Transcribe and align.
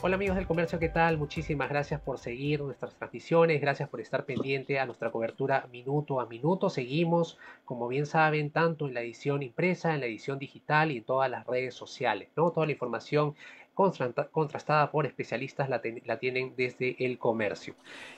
Hola 0.00 0.14
amigos 0.14 0.36
del 0.36 0.46
comercio, 0.46 0.78
¿qué 0.78 0.88
tal? 0.88 1.18
Muchísimas 1.18 1.68
gracias 1.68 2.00
por 2.00 2.18
seguir 2.18 2.60
nuestras 2.60 2.94
transmisiones, 2.94 3.60
gracias 3.60 3.88
por 3.88 4.00
estar 4.00 4.24
pendiente 4.26 4.78
a 4.78 4.86
nuestra 4.86 5.10
cobertura 5.10 5.66
minuto 5.72 6.20
a 6.20 6.26
minuto. 6.26 6.70
Seguimos, 6.70 7.36
como 7.64 7.88
bien 7.88 8.06
saben, 8.06 8.52
tanto 8.52 8.86
en 8.86 8.94
la 8.94 9.00
edición 9.00 9.42
impresa, 9.42 9.92
en 9.92 9.98
la 9.98 10.06
edición 10.06 10.38
digital 10.38 10.92
y 10.92 10.98
en 10.98 11.04
todas 11.04 11.28
las 11.28 11.44
redes 11.48 11.74
sociales, 11.74 12.28
¿no? 12.36 12.52
Toda 12.52 12.66
la 12.66 12.72
información 12.72 13.34
contrastada 13.78 14.90
por 14.90 15.06
especialistas 15.06 15.68
la, 15.68 16.18
tienen 16.18 16.54
desde 16.56 16.96
el 16.98 17.18
comercio. 17.18 17.74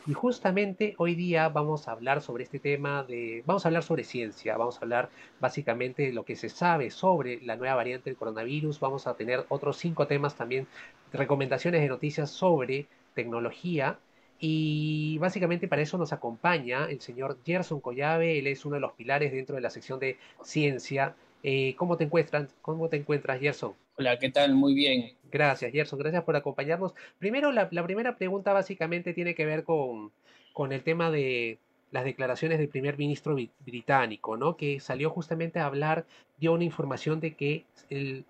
Y 0.06 0.14
justamente 0.14 0.95
hoy 0.96 1.14
día 1.14 1.48
vamos 1.50 1.86
a 1.86 1.92
hablar 1.92 2.23
sobre 2.23 2.45
este 2.45 2.59
tema 2.59 3.05
de, 3.05 3.42
vamos 3.45 3.64
a 3.64 3.69
hablar 3.69 3.83
sobre 3.83 4.05
ciencia, 4.05 4.56
vamos 4.56 4.78
a 4.78 4.80
hablar 4.80 5.10
básicamente 5.38 6.05
de 6.05 6.12
lo 6.12 6.24
que 6.24 6.36
se 6.36 6.48
sabe 6.48 6.91
sobre 6.91 7.41
la 7.42 7.56
nueva 7.56 7.74
variante 7.74 8.09
del 8.09 8.16
coronavirus, 8.16 8.80
vamos 8.80 9.06
a 9.06 9.14
tener 9.14 9.45
otros 9.48 9.77
cinco 9.77 10.06
temas 10.06 10.34
también, 10.34 10.66
recomendaciones 11.12 11.83
de 11.83 11.88
noticias 11.88 12.30
sobre 12.30 12.86
tecnología 13.14 13.98
y 14.38 15.19
básicamente 15.19 15.69
para 15.69 15.83
eso 15.83 15.98
nos 15.98 16.14
acompaña 16.14 16.86
el 16.86 17.03
señor 17.03 17.36
Gerson 17.44 17.81
Collave, 17.81 18.38
él 18.38 18.47
es 18.47 18.64
uno 18.64 18.77
de 18.77 18.81
los 18.81 18.92
pilares 18.92 19.33
dentro 19.33 19.55
de 19.56 19.61
la 19.61 19.69
sección 19.69 20.00
de 20.00 20.16
ciencia. 20.42 21.14
Eh, 21.42 21.75
¿Cómo 21.77 21.98
te 21.98 22.05
encuentras? 22.05 22.55
¿Cómo 22.62 22.88
te 22.88 22.97
encuentras, 22.97 23.38
Gerson? 23.38 23.75
Hola, 24.01 24.19
¿qué 24.19 24.31
tal? 24.31 24.55
Muy 24.55 24.73
bien. 24.73 25.12
Gracias, 25.31 25.70
Gerson. 25.73 25.98
Gracias 25.98 26.25
por 26.25 26.34
acompañarnos. 26.34 26.95
Primero, 27.19 27.53
la, 27.53 27.69
primera 27.69 28.17
pregunta 28.17 28.55
básicamente 28.55 29.12
tiene 29.12 29.34
que 29.34 29.45
ver 29.45 29.62
con, 29.62 30.11
con, 30.55 30.73
el 30.73 30.83
tema 30.83 31.11
de 31.11 31.59
las 31.91 32.05
declaraciones 32.05 32.59
del 32.59 32.71
primer 32.71 32.97
ministro 32.97 33.37
británico, 33.59 34.39
¿no? 34.39 34.56
Que 34.56 34.81
salió 34.81 35.11
justamente 35.11 35.59
a 35.59 35.67
hablar, 35.67 36.06
dio 36.39 36.55
una 36.55 36.65
información 36.65 37.21
de 37.21 37.34
que 37.34 37.67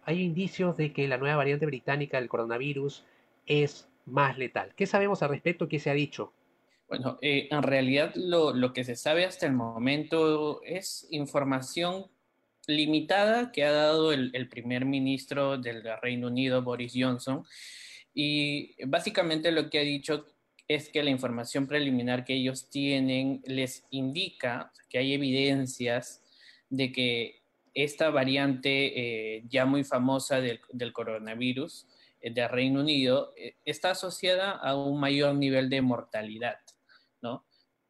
hay 0.03 0.21
indicios 0.21 0.77
de 0.77 0.93
que 0.93 1.07
la 1.07 1.19
nueva 1.19 1.37
variante 1.37 1.67
británica 1.67 2.19
del 2.19 2.29
coronavirus 2.29 3.05
es 3.47 3.89
más 4.07 4.39
letal. 4.39 4.73
¿Qué 4.75 4.87
sabemos 4.87 5.23
al 5.23 5.29
respecto? 5.29 5.69
¿Qué 5.69 5.79
se 5.79 5.91
ha 5.91 5.95
dicho? 5.95 6.33
Bueno, 6.89 7.17
eh, 7.23 7.47
en 7.49 7.63
realidad 7.63 8.11
lo, 8.17 8.53
lo 8.53 8.73
que 8.73 8.83
se 8.83 8.97
sabe 8.97 9.25
hasta 9.25 9.47
el 9.47 9.53
momento 9.53 10.63
es 10.65 11.07
información 11.13 12.07
limitada 12.67 13.53
que 13.53 13.65
ha 13.65 13.73
dado 13.73 14.13
el, 14.13 14.49
primer 14.49 14.85
ministro 14.85 15.59
del 15.59 15.83
Reino 16.03 16.29
Unido, 16.29 16.63
Boris 16.63 16.93
Johnson. 16.95 17.45
Y 18.15 18.75
básicamente 18.87 19.53
lo 19.53 19.71
que 19.71 19.79
ha 19.79 19.83
dicho 19.83 20.27
es 20.69 20.89
que 20.89 21.03
la 21.03 21.11
información 21.11 21.67
preliminar 21.67 22.25
que 22.25 22.35
ellos 22.35 22.71
tienen 22.71 23.43
les 23.45 23.85
indica 23.91 24.73
que 24.89 24.99
hay 24.99 25.15
evidencias 25.15 26.23
de 26.69 26.93
que 26.93 27.41
esta 27.75 28.11
variante 28.11 29.37
eh, 29.37 29.45
ya 29.49 29.65
muy 29.67 29.85
famosa 29.85 30.41
del, 30.41 30.61
coronavirus 30.93 31.87
eh, 32.21 32.33
del 32.33 32.49
Reino 32.49 32.81
Unido 32.81 33.33
eh, 33.37 33.57
está 33.65 33.91
asociada 33.91 34.53
a 34.53 34.77
un 34.77 35.01
mayor 35.01 35.35
nivel 35.35 35.69
de 35.71 35.83
mortalidad. 35.83 36.59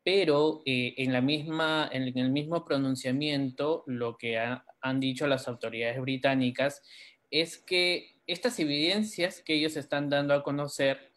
Pero 0.03 0.63
eh, 0.65 0.95
en, 0.99 1.13
la 1.13 1.21
misma, 1.21 1.89
en 1.93 2.17
el 2.19 2.31
mismo 2.31 2.65
pronunciamiento 2.65 3.85
lo 3.87 4.17
que 4.17 4.39
han 4.39 5.01
dicho 5.01 5.27
las 5.27 5.47
autoridades 5.49 6.01
británicas 6.01 6.83
es 7.31 7.59
que 7.59 8.21
estas 8.27 8.59
evidencias 8.59 9.43
que 9.43 9.55
ellos 9.55 9.77
están 9.77 10.09
dando 10.09 10.35
a 10.35 10.43
conocer 10.43 11.11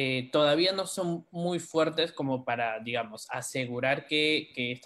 eh, 0.00 0.28
todavía 0.30 0.70
no 0.70 0.86
son 0.86 1.26
muy 1.32 1.58
fuertes 1.58 2.12
como 2.12 2.44
para, 2.44 2.78
digamos, 2.78 3.26
asegurar 3.30 4.06
que, 4.06 4.48
que, 4.54 4.80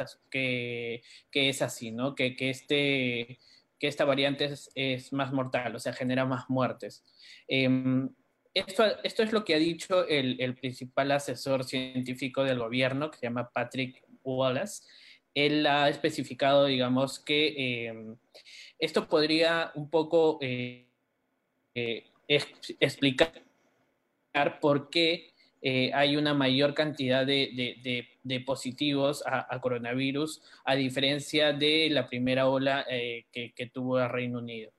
es 1.35 1.61
así, 1.61 1.91
¿no? 1.91 2.15
Que, 2.15 2.35
que, 2.35 2.49
este, 2.49 3.39
que 3.79 3.89
esta 3.89 4.07
variante 4.07 4.55
es, 4.75 5.13
más 5.13 5.31
mortal, 5.31 5.77
o 5.77 5.79
sea, 5.79 5.93
genera 5.93 6.25
más 6.25 6.49
muertes. 6.49 7.05
Em, 7.47 8.09
esto, 8.55 8.85
es 9.03 9.33
lo 9.33 9.45
que 9.45 9.55
ha 9.55 9.59
dicho 9.59 10.07
el, 10.07 10.55
principal 10.55 11.13
asesor 11.13 11.65
científico 11.65 12.45
del 12.45 12.59
gobierno, 12.59 13.11
que 13.11 13.19
se 13.19 13.27
llama 13.27 13.51
Patrick 13.51 14.05
Wallace. 14.23 14.83
Él 15.35 15.67
ha 15.67 15.89
especificado, 15.89 16.67
digamos, 16.67 17.19
que 17.19 17.87
em, 17.87 18.17
esto 18.79 19.09
podría 19.09 19.73
un 19.75 19.89
poco 19.89 20.39
eh, 20.43 20.87
eh, 21.75 22.05
explicar 22.29 23.33
por 24.61 24.91
qué 24.91 25.33
eh, 25.63 25.91
hay 25.95 26.17
una 26.17 26.35
mayor 26.35 26.75
cantidad 26.75 27.25
de, 27.25 28.43
positivos 28.45 29.23
a, 29.27 29.61
coronavirus, 29.61 30.43
a 30.65 30.75
diferencia 30.75 31.53
de 31.55 31.89
la 31.91 32.07
primera 32.07 32.49
ola 32.49 32.85
que, 32.87 33.53
que 33.55 33.67
tuvo 33.67 33.99
el 33.99 34.11
Reino 34.11 34.41
Unido. 34.41 34.73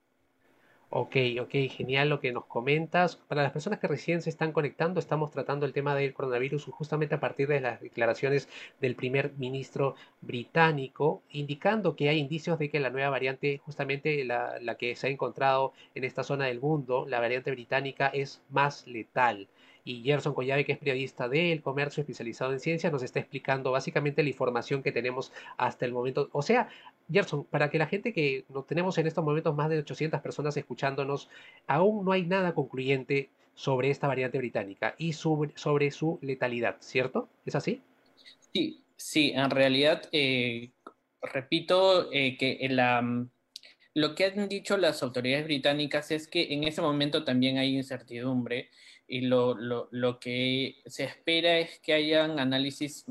Ok, 0.96 1.16
ok, 1.40 1.50
genial 1.70 2.08
lo 2.08 2.20
que 2.20 2.32
nos 2.32 2.46
comentas. 2.46 3.16
Para 3.16 3.42
las 3.42 3.50
personas 3.50 3.80
que 3.80 3.88
recién 3.88 4.22
se 4.22 4.30
están 4.30 4.52
conectando, 4.52 5.00
estamos 5.00 5.32
tratando 5.32 5.66
el 5.66 5.72
tema 5.72 5.94
del 5.96 6.14
coronavirus 6.14 6.66
justamente 6.66 7.16
a 7.16 7.20
partir 7.20 7.48
de 7.48 7.60
las 7.60 7.80
declaraciones 7.80 8.48
del 8.80 8.94
primer 8.94 9.32
ministro 9.36 9.96
británico, 10.20 11.20
indicando 11.30 11.96
que 11.96 12.08
hay 12.08 12.18
indicios 12.18 12.60
de 12.60 12.70
que 12.70 12.78
la 12.78 12.90
nueva 12.90 13.10
variante, 13.10 13.60
justamente 13.64 14.24
la, 14.24 14.60
la 14.60 14.76
que 14.76 14.94
se 14.94 15.08
ha 15.08 15.10
encontrado 15.10 15.72
en 15.96 16.04
esta 16.04 16.22
zona 16.22 16.46
del 16.46 16.60
mundo, 16.60 17.06
la 17.08 17.18
variante 17.18 17.50
británica, 17.50 18.06
es 18.06 18.40
más 18.48 18.86
letal 18.86 19.48
y 19.84 20.02
Gerson 20.02 20.32
Collave, 20.32 20.64
que 20.64 20.72
es 20.72 20.78
periodista 20.78 21.28
del 21.28 21.60
comercio 21.60 22.00
especializado 22.00 22.52
en 22.52 22.60
ciencia, 22.60 22.90
nos 22.90 23.02
está 23.02 23.20
explicando 23.20 23.70
básicamente 23.70 24.22
la 24.22 24.30
información 24.30 24.82
que 24.82 24.92
tenemos 24.92 25.30
hasta 25.58 25.84
el 25.84 25.92
momento. 25.92 26.30
O 26.32 26.40
sea, 26.40 26.68
Gerson, 27.12 27.44
para 27.44 27.70
que 27.70 27.78
la 27.78 27.86
gente 27.86 28.14
que 28.14 28.44
nos 28.48 28.66
tenemos 28.66 28.96
en 28.96 29.06
estos 29.06 29.22
momentos 29.22 29.54
más 29.54 29.68
de 29.68 29.78
800 29.78 30.20
personas 30.22 30.56
escuchándonos, 30.56 31.28
aún 31.66 32.04
no 32.04 32.12
hay 32.12 32.22
nada 32.24 32.54
concluyente 32.54 33.28
sobre 33.54 33.90
esta 33.90 34.08
variante 34.08 34.38
británica 34.38 34.94
y 34.96 35.12
sobre, 35.12 35.90
su 35.90 36.18
letalidad, 36.22 36.76
¿cierto? 36.80 37.28
¿Es 37.44 37.54
así? 37.54 37.82
Sí, 38.52 38.82
sí, 38.96 39.32
en 39.34 39.50
realidad, 39.50 40.08
eh, 40.12 40.70
repito 41.20 42.10
eh, 42.10 42.36
que 42.38 42.68
lo 43.94 44.14
que 44.14 44.24
han 44.24 44.48
dicho 44.48 44.76
las 44.76 45.02
autoridades 45.02 45.44
británicas 45.44 46.10
es 46.10 46.26
que 46.26 46.52
en 46.54 46.64
ese 46.64 46.80
momento 46.80 47.22
también 47.22 47.58
hay 47.58 47.76
incertidumbre 47.76 48.70
y 49.06 49.22
lo, 49.22 49.54
lo, 49.54 49.88
lo, 49.90 50.18
que 50.18 50.82
se 50.86 51.04
espera 51.04 51.58
es 51.58 51.78
que 51.80 51.92
hayan 51.92 52.38
análisis, 52.38 53.04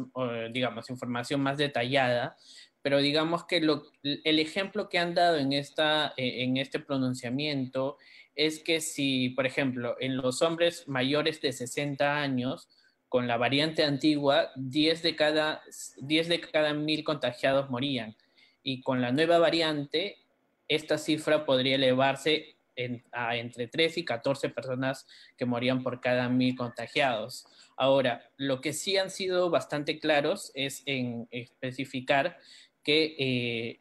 digamos, 0.51 0.89
información 0.89 1.41
más 1.41 1.57
detallada, 1.57 2.35
pero 2.81 2.99
digamos 2.99 3.45
que 3.45 3.61
lo, 3.61 3.83
el 4.03 4.39
ejemplo 4.39 4.89
que 4.89 4.99
han 4.99 5.15
dado 5.15 5.37
en, 5.37 5.53
esta, 5.53 6.13
eh, 6.17 6.43
en 6.43 6.57
este 6.57 6.79
pronunciamiento 6.79 7.97
es 8.35 8.59
que 8.59 8.81
si, 8.81 9.29
por 9.29 9.45
ejemplo, 9.45 9.95
en 9.99 10.17
los 10.17 10.41
hombres 10.41 10.87
mayores 10.87 11.39
de 11.41 11.53
60 11.53 12.17
años, 12.17 12.67
con 13.07 13.27
la 13.27 13.37
variante 13.37 13.83
antigua, 13.83 14.51
10 14.55 15.03
de 15.03 15.15
cada, 15.15 15.61
10 15.97 16.27
de 16.27 16.41
cada 16.41 16.73
mil 16.73 17.03
contagiados 17.03 17.69
morían. 17.69 18.17
Y 18.63 18.81
con 18.81 19.01
la 19.01 19.11
nueva 19.11 19.37
variante, 19.37 20.17
esta 20.67 20.97
cifra 20.97 21.45
podría 21.45 21.75
elevarse 21.75 22.52
a 23.11 23.35
entre 23.35 23.67
3 23.67 23.97
y 23.99 24.05
14 24.05 24.49
personas 24.49 25.07
que 25.37 25.45
morían 25.45 25.83
por 25.83 26.01
cada 26.01 26.29
mil 26.29 26.55
contagiados. 26.55 27.45
Ahora, 27.77 28.29
lo 28.37 28.61
que 28.61 28.73
sí 28.73 28.97
han 28.97 29.09
sido 29.09 29.49
bastante 29.49 29.99
claros 29.99 30.51
es 30.53 30.83
en 30.85 31.27
especificar 31.31 32.37
que 32.83 33.15
eh, 33.17 33.79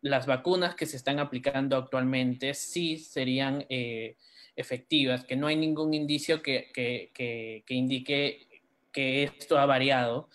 las 0.00 0.26
vacunas 0.26 0.74
que 0.74 0.86
se 0.86 0.96
están 0.96 1.18
aplicando 1.18 1.76
actualmente 1.76 2.54
sí 2.54 2.98
serían 2.98 3.66
eh, 3.68 4.16
efectivas, 4.56 5.24
que 5.24 5.36
no 5.36 5.46
hay 5.46 5.56
ningún 5.56 5.94
indicio 5.94 6.42
que, 6.42 6.70
que, 6.74 7.62
indique 7.68 8.62
que 8.92 9.24
esto 9.24 9.58
ha 9.58 9.66
variado. 9.66 10.28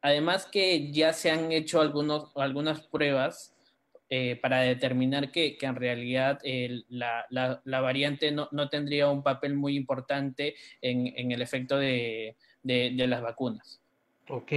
Además 0.00 0.46
que 0.46 0.92
ya 0.92 1.12
se 1.12 1.30
han 1.30 1.50
hecho 1.52 1.80
algunos, 1.80 2.30
algunas 2.36 2.82
pruebas 2.82 3.54
eh, 4.10 4.36
para 4.40 4.60
determinar 4.60 5.30
que, 5.30 5.58
en 5.60 5.76
realidad 5.76 6.40
la, 6.88 7.26
la, 7.30 7.80
variante 7.80 8.30
no, 8.30 8.48
no, 8.52 8.68
tendría 8.68 9.10
un 9.10 9.22
papel 9.22 9.54
muy 9.54 9.76
importante 9.76 10.54
en, 10.80 11.12
en 11.16 11.32
el 11.32 11.42
efecto 11.42 11.76
de, 11.76 12.36
de, 12.62 13.06
las 13.06 13.22
vacunas. 13.22 13.80
Ok, 14.28 14.52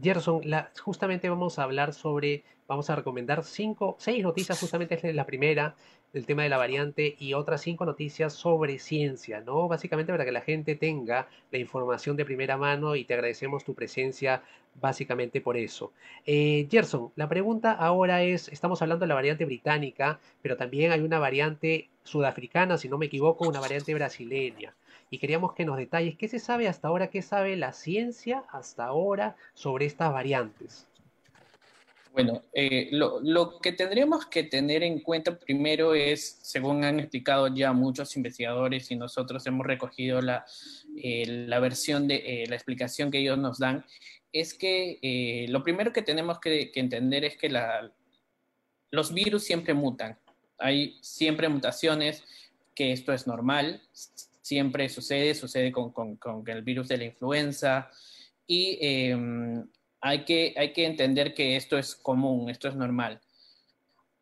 Gerson, 0.00 0.42
justamente 0.80 1.28
vamos 1.28 1.58
a 1.58 1.64
hablar 1.64 1.92
sobre, 1.92 2.44
vamos 2.66 2.88
a 2.90 2.96
recomendar 2.96 3.44
cinco, 3.44 3.96
seis 3.98 4.22
noticias, 4.22 4.58
justamente 4.58 4.94
es 4.94 5.14
la 5.14 5.26
primera, 5.26 5.74
del 6.12 6.26
tema 6.26 6.42
de 6.42 6.48
la 6.48 6.58
variante 6.58 7.16
y 7.18 7.34
otras 7.34 7.62
cinco 7.62 7.86
noticias 7.86 8.32
sobre 8.32 8.78
ciencia, 8.78 9.40
¿no? 9.40 9.68
Básicamente 9.68 10.12
para 10.12 10.24
que 10.24 10.32
la 10.32 10.42
gente 10.42 10.74
tenga 10.74 11.28
la 11.50 11.58
información 11.58 12.16
de 12.16 12.24
primera 12.24 12.56
mano 12.56 12.96
y 12.96 13.04
te 13.04 13.14
agradecemos 13.14 13.64
tu 13.64 13.74
presencia 13.74 14.42
básicamente 14.80 15.40
por 15.40 15.56
eso. 15.56 15.92
Eh, 16.26 16.66
Gerson, 16.70 17.12
la 17.16 17.28
pregunta 17.28 17.72
ahora 17.72 18.22
es, 18.22 18.48
estamos 18.48 18.82
hablando 18.82 19.04
de 19.04 19.08
la 19.08 19.14
variante 19.14 19.44
británica, 19.44 20.20
pero 20.40 20.56
también 20.56 20.92
hay 20.92 21.00
una 21.00 21.18
variante 21.18 21.88
sudafricana, 22.04 22.78
si 22.78 22.88
no 22.88 22.98
me 22.98 23.06
equivoco, 23.06 23.48
una 23.48 23.60
variante 23.60 23.94
brasileña. 23.94 24.74
Y 25.10 25.18
queríamos 25.18 25.52
que 25.52 25.66
nos 25.66 25.76
detalles 25.76 26.16
qué 26.16 26.28
se 26.28 26.38
sabe 26.38 26.68
hasta 26.68 26.88
ahora, 26.88 27.08
qué 27.08 27.20
sabe 27.20 27.56
la 27.56 27.72
ciencia 27.72 28.44
hasta 28.50 28.86
ahora 28.86 29.36
sobre 29.52 29.84
estas 29.84 30.12
variantes. 30.12 30.86
Bueno, 32.12 32.42
eh, 32.52 32.90
lo, 32.92 33.58
que 33.60 33.72
tendríamos 33.72 34.26
que 34.26 34.42
tener 34.42 34.82
en 34.82 35.00
cuenta 35.00 35.38
primero 35.38 35.94
es, 35.94 36.40
según 36.42 36.84
han 36.84 37.00
explicado 37.00 37.48
ya 37.48 37.72
muchos 37.72 38.14
investigadores 38.16 38.90
y 38.90 38.96
nosotros 38.96 39.46
hemos 39.46 39.66
recogido 39.66 40.20
la, 40.20 40.44
eh, 41.02 41.46
versión 41.58 42.06
de 42.06 42.16
eh, 42.16 42.46
la 42.48 42.54
explicación 42.54 43.10
que 43.10 43.18
ellos 43.18 43.38
nos 43.38 43.58
dan, 43.58 43.86
es 44.30 44.52
que 44.52 45.46
lo 45.48 45.62
primero 45.62 45.92
que 45.92 46.02
tenemos 46.02 46.38
que, 46.38 46.70
entender 46.74 47.24
es 47.24 47.38
que 47.38 47.50
los 48.90 49.14
virus 49.14 49.44
siempre 49.44 49.72
mutan. 49.72 50.18
Hay 50.58 50.98
siempre 51.00 51.48
mutaciones, 51.48 52.24
que 52.74 52.92
esto 52.92 53.14
es 53.14 53.26
normal, 53.26 53.82
siempre 54.42 54.88
sucede, 54.90 55.34
sucede 55.34 55.72
con, 55.72 55.92
con 55.92 56.42
el 56.46 56.62
virus 56.62 56.88
de 56.88 56.98
la 56.98 57.04
influenza 57.04 57.90
y 58.46 58.78
em, 58.80 59.66
hay 60.02 60.24
que, 60.24 60.52
entender 60.84 61.32
que 61.32 61.56
esto 61.56 61.78
es 61.78 61.94
común, 61.94 62.50
esto 62.50 62.68
es 62.68 62.74
normal. 62.74 63.20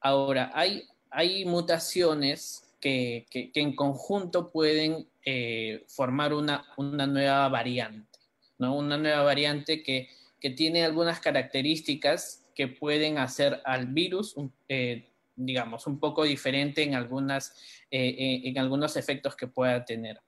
Ahora, 0.01 0.53
hay, 0.55 1.45
mutaciones 1.47 2.71
que, 2.81 3.27
en 3.33 3.75
conjunto 3.75 4.51
pueden 4.53 5.09
eh, 5.25 5.85
formar 5.89 6.35
una, 6.35 6.67
nueva 6.77 7.49
variante. 7.49 8.19
Una 8.59 8.99
nueva 8.99 9.23
variante 9.23 9.83
que, 9.83 10.09
tiene 10.55 10.85
algunas 10.85 11.21
características 11.21 12.45
que 12.55 12.69
pueden 12.69 13.19
hacer 13.19 13.61
al 13.65 13.87
virus, 13.87 14.35
eh, 14.69 15.09
digamos, 15.35 15.87
un 15.87 15.99
poco 15.99 16.25
diferente 16.25 16.83
eh, 16.83 16.91
en 17.91 18.59
algunos 18.59 18.97
efectos 18.97 19.35
que 19.35 19.47
pueda 19.47 19.85
tener. 19.85 20.21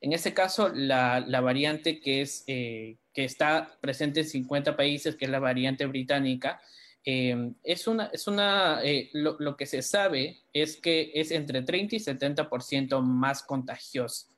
En 0.00 0.12
este 0.12 0.34
caso, 0.34 0.68
la, 0.68 1.24
variante 1.40 2.00
que, 2.00 2.22
es, 2.22 2.44
eh, 2.46 2.98
que 3.12 3.24
está 3.24 3.78
presente 3.80 4.20
en 4.20 4.26
50 4.26 4.76
países, 4.76 5.16
que 5.16 5.26
es 5.26 5.30
la 5.30 5.38
variante 5.38 5.86
británica, 5.86 6.60
eh, 7.04 7.52
es 7.62 7.86
una, 7.86 8.06
es 8.06 8.26
una 8.26 8.80
eh, 8.84 9.10
lo, 9.12 9.56
que 9.56 9.66
se 9.66 9.82
sabe 9.82 10.42
es 10.52 10.76
que 10.76 11.10
es 11.14 11.32
entre 11.32 11.62
30 11.62 11.96
y 11.96 11.98
70% 11.98 13.00
más 13.00 13.42
contagiosa. 13.42 14.28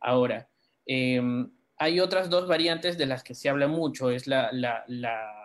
Ahora, 0.00 0.48
hay 1.76 2.00
otras 2.00 2.28
dos 2.28 2.46
variantes 2.46 2.98
de 2.98 3.06
las 3.06 3.22
que 3.24 3.34
se 3.34 3.48
habla 3.48 3.68
mucho, 3.68 4.10
es 4.10 4.26
la, 4.26 4.50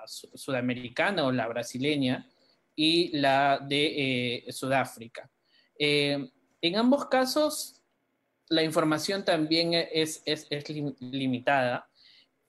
sudamericana 0.06 1.25
o 1.25 1.31
la 1.31 1.48
brasileña 1.48 2.27
y 2.75 3.18
la 3.18 3.60
de 3.66 4.45
Sudáfrica. 4.50 5.30
en 5.77 6.75
ambos 6.75 7.06
casos, 7.06 7.78
la 8.49 8.63
información 8.63 9.23
también 9.23 9.73
es, 9.73 10.23
es, 10.25 10.47
limitada 10.99 11.87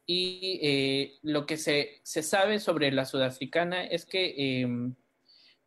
y 0.07 0.59
eh, 0.63 1.19
lo 1.23 1.47
que 1.47 1.57
se, 1.57 2.01
sabe 2.03 2.59
sobre 2.59 2.91
la 2.91 3.05
sudafricana 3.05 3.85
es 3.85 4.07
que, 4.07 4.63
em, 4.63 4.95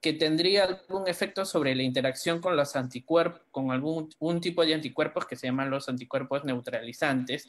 que 0.02 0.14
tendría 0.14 0.66
algún 0.66 1.08
efecto 1.08 1.46
sobre 1.46 1.76
la 1.76 1.84
interacción 1.84 2.42
con 2.42 2.58
los 2.58 2.76
anticuerpos, 2.76 3.42
con 3.52 3.72
algún 3.72 4.10
un 4.20 4.42
tipo 4.42 4.66
de 4.66 4.74
anticuerpos 4.74 5.26
que 5.28 5.36
se 5.36 5.48
llaman 5.48 5.70
los 5.70 5.88
anticuerpos 5.88 6.44
neutralizantes. 6.44 7.48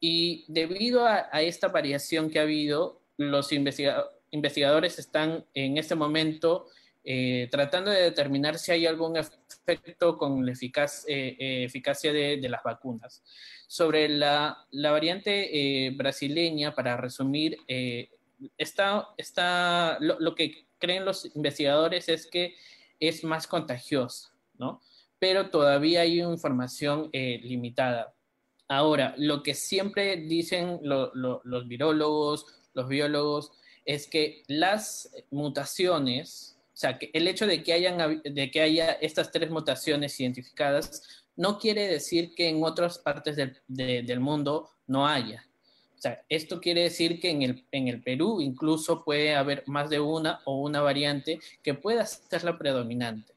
Y 0.00 0.44
debido 0.48 1.06
a, 1.06 1.28
esta 1.42 1.68
variación 1.68 2.30
que 2.30 2.40
ha 2.40 2.42
habido, 2.42 3.00
los 3.18 3.52
investigadores 3.52 4.98
están 4.98 5.44
en 5.54 5.78
este 5.78 5.94
momento 5.94 6.66
eh, 7.08 7.46
tratando 7.52 7.92
de 7.92 8.02
determinar 8.02 8.58
si 8.58 8.72
hay 8.72 8.84
algún 8.84 9.16
efecto 9.16 10.18
con 10.18 10.44
la 10.44 10.50
eh, 10.52 10.56
eh, 11.06 11.64
eficacia 11.64 12.12
de, 12.12 12.48
las 12.48 12.64
vacunas. 12.64 13.22
Sobre 13.68 14.08
la, 14.08 14.66
variante 14.72 15.92
brasileña, 15.96 16.74
para 16.74 16.96
resumir, 16.96 17.58
está, 18.58 19.06
está, 19.16 19.98
lo, 20.00 20.34
que 20.34 20.66
creen 20.78 21.04
los 21.04 21.24
investigadores 21.36 22.08
es 22.08 22.26
que 22.26 22.56
es 22.98 23.22
más 23.22 23.46
contagiosa, 23.46 24.34
¿no? 24.58 24.80
Pero 25.20 25.50
todavía 25.50 26.00
hay 26.00 26.20
información 26.20 27.08
limitada. 27.12 28.14
Ahora, 28.66 29.14
lo 29.16 29.44
que 29.44 29.54
siempre 29.54 30.16
dicen 30.16 30.80
los 30.82 31.68
virólogos, 31.68 32.46
los 32.74 32.88
biólogos, 32.88 33.52
es 33.84 34.08
que 34.08 34.42
las 34.48 35.12
mutaciones 35.30 36.55
o 36.76 36.78
sea, 36.78 36.98
que 36.98 37.10
el 37.14 37.26
hecho 37.26 37.46
de 37.46 37.62
que, 37.62 37.72
hayan, 37.72 38.20
de 38.22 38.50
que 38.50 38.60
haya 38.60 38.92
estas 39.00 39.32
tres 39.32 39.48
mutaciones 39.48 40.20
identificadas 40.20 41.24
no 41.34 41.58
quiere 41.58 41.88
decir 41.88 42.34
que 42.34 42.50
en 42.50 42.62
otras 42.62 42.98
partes 42.98 43.34
del, 43.34 43.56
del 43.66 44.20
mundo 44.20 44.68
no 44.86 45.08
haya. 45.08 45.46
O 45.96 45.98
sea, 45.98 46.22
esto 46.28 46.60
quiere 46.60 46.82
decir 46.82 47.18
que 47.18 47.30
en 47.30 47.40
el, 47.40 47.64
en 47.72 47.88
el 47.88 48.02
Perú 48.02 48.42
incluso 48.42 49.02
puede 49.04 49.34
haber 49.34 49.64
más 49.66 49.88
de 49.88 50.00
una 50.00 50.40
o 50.44 50.60
una 50.60 50.82
variante 50.82 51.40
que 51.62 51.72
pueda 51.72 52.04
ser 52.04 52.44
la 52.44 52.58
predominante. 52.58 53.32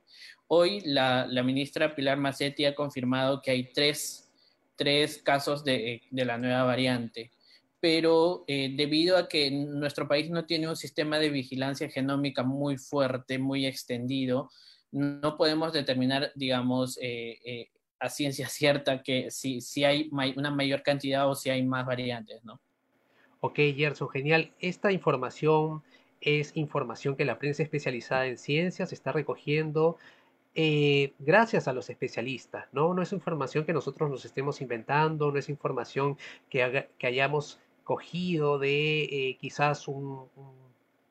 Hoy 0.49 0.81
la, 0.81 1.25
la 1.25 1.41
ministra 1.41 1.95
Pilar 1.95 2.17
Macetti 2.17 2.65
ha 2.65 2.75
confirmado 2.75 3.41
que 3.41 3.51
hay 3.51 3.71
tres, 3.71 4.29
tres 4.75 5.17
casos 5.17 5.63
de, 5.63 6.01
de 6.11 6.25
la 6.25 6.37
nueva 6.37 6.63
variante 6.63 7.31
pero 7.79 8.43
eh, 8.47 8.73
debido 8.75 9.17
a 9.17 9.27
que 9.27 9.49
nuestro 9.51 10.07
país 10.07 10.29
no 10.29 10.45
tiene 10.45 10.67
un 10.67 10.75
sistema 10.75 11.17
de 11.17 11.29
vigilancia 11.29 11.89
genómica 11.89 12.43
muy 12.43 12.77
fuerte, 12.77 13.39
muy 13.39 13.65
extendido, 13.65 14.49
no 14.91 15.37
podemos 15.37 15.71
determinar, 15.71 16.31
digamos, 16.35 16.97
eh, 17.01 17.39
eh, 17.45 17.69
a 17.99 18.09
ciencia 18.09 18.47
cierta 18.49 19.01
que 19.01 19.31
si, 19.31 19.61
si 19.61 19.83
hay 19.83 20.09
una 20.11 20.51
mayor 20.51 20.83
cantidad 20.83 21.29
o 21.29 21.35
si 21.35 21.49
hay 21.49 21.63
más 21.63 21.85
variantes, 21.85 22.43
¿no? 22.43 22.59
Ok, 23.41 23.59
Gerson, 23.75 24.09
genial. 24.09 24.51
Esta 24.59 24.91
información 24.91 25.81
es 26.19 26.51
información 26.55 27.15
que 27.15 27.23
la 27.23 27.39
prensa 27.39 27.63
especializada 27.63 28.27
en 28.27 28.37
ciencias 28.37 28.91
está 28.91 29.13
recogiendo 29.13 29.97
gracias 31.19 31.69
a 31.69 31.73
los 31.73 31.89
especialistas, 31.89 32.65
¿no? 32.73 32.93
No 32.93 33.01
es 33.01 33.13
información 33.13 33.63
que 33.63 33.71
nosotros 33.71 34.09
nos 34.09 34.25
estemos 34.25 34.59
inventando, 34.59 35.31
no 35.31 35.39
es 35.39 35.47
información 35.47 36.17
que, 36.49 36.89
que 36.97 37.07
hayamos 37.07 37.59
cogido 37.89 38.59
de 38.59 39.01
eh, 39.01 39.37
quizás 39.41 39.87
una 39.87 40.27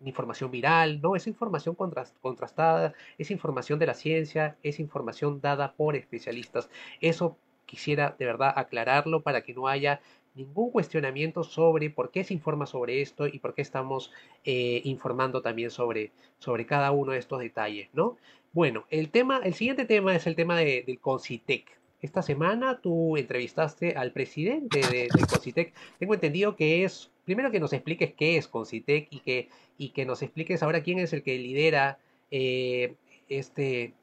información 0.04 0.52
viral, 0.52 1.00
no, 1.00 1.16
es 1.16 1.26
información 1.26 1.74
contrastada, 1.74 2.94
es 3.18 3.32
información 3.32 3.80
de 3.80 3.86
la 3.86 3.94
ciencia, 3.94 4.56
es 4.62 4.78
información 4.78 5.40
dada 5.40 5.72
por 5.72 5.96
especialistas. 5.96 6.70
Eso 7.00 7.36
quisiera 7.66 8.14
de 8.16 8.26
verdad 8.26 8.52
aclararlo 8.54 9.22
para 9.22 9.42
que 9.42 9.54
no 9.54 9.66
haya 9.66 10.00
ningún 10.36 10.70
cuestionamiento 10.70 11.42
sobre 11.42 11.90
por 11.90 12.12
qué 12.12 12.22
se 12.22 12.34
informa 12.34 12.64
sobre 12.64 13.02
esto 13.02 13.26
y 13.26 13.40
por 13.40 13.54
qué 13.54 13.62
estamos 13.62 14.12
eh, 14.44 14.80
informando 14.84 15.42
también 15.42 15.72
sobre, 15.72 16.12
sobre 16.38 16.64
cada 16.64 16.92
uno 16.92 17.10
de 17.10 17.18
estos 17.18 17.40
detalles, 17.40 17.88
¿no? 17.92 18.18
Bueno, 18.52 18.84
el 18.90 19.10
tema, 19.10 19.40
el 19.42 19.54
siguiente 19.54 19.84
tema 19.84 20.14
es 20.14 20.28
el 20.28 20.36
tema 20.36 20.56
de, 20.56 20.84
del 20.86 21.00
CONCITEC. 21.00 21.76
Esta 22.00 22.22
semana 22.22 22.80
tú 22.80 23.16
entrevistaste 23.16 23.94
al 23.96 24.12
presidente 24.12 24.80
de, 24.80 25.08
del 25.12 25.26
Concitec. 25.28 25.74
Tengo 25.98 26.14
entendido 26.14 26.54
que 26.54 26.84
es, 26.84 27.10
primero 27.24 27.50
que 27.50 27.58
nos 27.58 27.72
expliques 27.72 28.14
qué 28.14 28.36
es 28.36 28.46
Concitec 28.46 29.08
y 29.10 29.20
que, 29.20 29.48
y 29.76 29.90
que 29.90 30.04
nos 30.06 30.22
expliques 30.22 30.62
ahora 30.62 30.82
quién 30.82 31.00
es 31.00 31.12
el 31.12 31.22
que 31.22 31.36
lidera 31.38 31.98
eh, 32.30 32.94
este, 33.28 33.94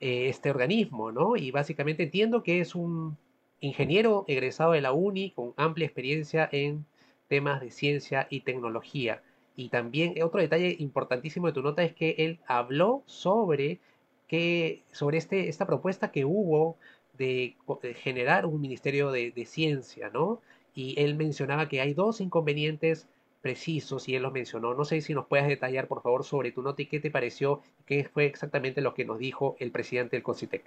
eh, 0.00 0.28
este 0.28 0.50
organismo, 0.50 1.10
¿no? 1.10 1.36
Y 1.36 1.50
básicamente 1.50 2.04
entiendo 2.04 2.44
que 2.44 2.60
es 2.60 2.76
un 2.76 3.16
ingeniero 3.60 4.24
egresado 4.28 4.72
de 4.72 4.80
la 4.80 4.92
UNI 4.92 5.32
con 5.32 5.54
amplia 5.56 5.86
experiencia 5.86 6.48
en 6.52 6.86
temas 7.26 7.60
de 7.60 7.72
ciencia 7.72 8.28
y 8.30 8.40
tecnología. 8.40 9.22
Y 9.56 9.70
también 9.70 10.14
otro 10.22 10.40
detalle 10.40 10.76
importantísimo 10.78 11.48
de 11.48 11.52
tu 11.52 11.62
nota 11.62 11.82
es 11.82 11.92
que 11.94 12.14
él 12.18 12.38
habló 12.46 13.02
sobre 13.06 13.80
que 14.28 14.82
sobre 14.92 15.18
este, 15.18 15.48
esta 15.48 15.66
propuesta 15.66 16.12
que 16.12 16.24
hubo 16.24 16.76
de, 17.18 17.56
generar 17.96 18.46
un 18.46 18.60
ministerio 18.60 19.10
de, 19.10 19.44
ciencia, 19.46 20.10
¿no? 20.10 20.40
Y 20.74 20.94
él 21.00 21.16
mencionaba 21.16 21.68
que 21.68 21.80
hay 21.80 21.92
dos 21.92 22.20
inconvenientes 22.20 23.08
precisos 23.42 24.08
y 24.08 24.14
él 24.14 24.22
los 24.22 24.32
mencionó. 24.32 24.74
No 24.74 24.84
sé 24.84 25.00
si 25.00 25.14
nos 25.14 25.26
puedes 25.26 25.46
detallar, 25.46 25.88
por 25.88 26.02
favor, 26.02 26.24
sobre 26.24 26.52
tu 26.52 26.62
nota 26.62 26.82
y 26.82 26.86
qué 26.86 27.00
te 27.00 27.10
pareció, 27.10 27.62
qué 27.86 28.04
fue 28.04 28.26
exactamente 28.26 28.80
lo 28.80 28.94
que 28.94 29.04
nos 29.04 29.18
dijo 29.18 29.56
el 29.58 29.70
presidente 29.70 30.16
del 30.16 30.22
CONCITEC. 30.22 30.64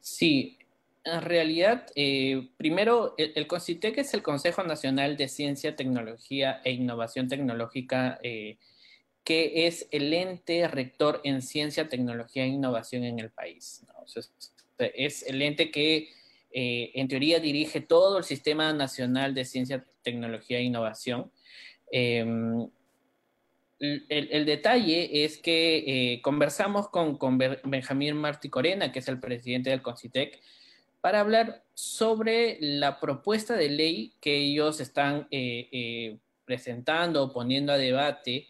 Sí, 0.00 0.58
en 1.04 1.22
realidad, 1.22 1.86
eh, 1.94 2.48
primero, 2.56 3.14
el, 3.18 3.32
el, 3.34 3.46
es 3.96 4.14
el 4.14 4.22
Consejo 4.22 4.62
Nacional 4.62 5.16
de 5.16 5.28
Ciencia, 5.28 5.76
Tecnología 5.76 6.60
e 6.64 6.72
Innovación 6.72 7.28
Tecnológica 7.28 8.18
eh, 8.22 8.58
que 9.26 9.66
es 9.66 9.88
el 9.90 10.14
ente 10.14 10.68
rector 10.68 11.20
en 11.24 11.42
ciencia, 11.42 11.88
tecnología 11.88 12.44
e 12.44 12.46
innovación 12.46 13.02
en 13.02 13.18
el 13.18 13.32
país. 13.32 13.84
es 14.14 14.54
el 14.78 15.42
ente 15.42 15.70
que 15.70 16.10
eh, 16.58 16.90
en 16.94 17.06
teoría 17.06 17.38
dirige 17.38 17.82
todo 17.82 18.16
el 18.16 18.24
Sistema 18.24 18.72
Nacional 18.72 19.34
de 19.34 19.44
Ciencia, 19.44 19.84
Tecnología 20.02 20.58
e 20.58 20.62
Innovación. 20.62 21.30
Em, 21.90 22.68
el, 23.78 24.46
detalle 24.46 25.24
es 25.24 25.36
que 25.36 25.84
eh, 26.14 26.22
conversamos 26.22 26.88
con, 26.88 27.18
con 27.18 27.36
Benjamín 27.36 28.16
Martí 28.16 28.48
Corena, 28.48 28.90
que 28.90 29.00
es 29.00 29.08
el 29.08 29.20
presidente 29.20 29.68
del 29.68 29.82
CONCITEC, 29.82 30.40
para 31.02 31.20
hablar 31.20 31.62
sobre 31.74 32.56
la 32.60 33.00
propuesta 33.00 33.54
de 33.54 33.68
ley 33.68 34.14
que 34.22 34.38
ellos 34.38 34.80
están 34.80 35.28
eh, 35.30 36.16
presentando 36.46 37.22
o 37.22 37.32
poniendo 37.34 37.74
a 37.74 37.76
debate 37.76 38.46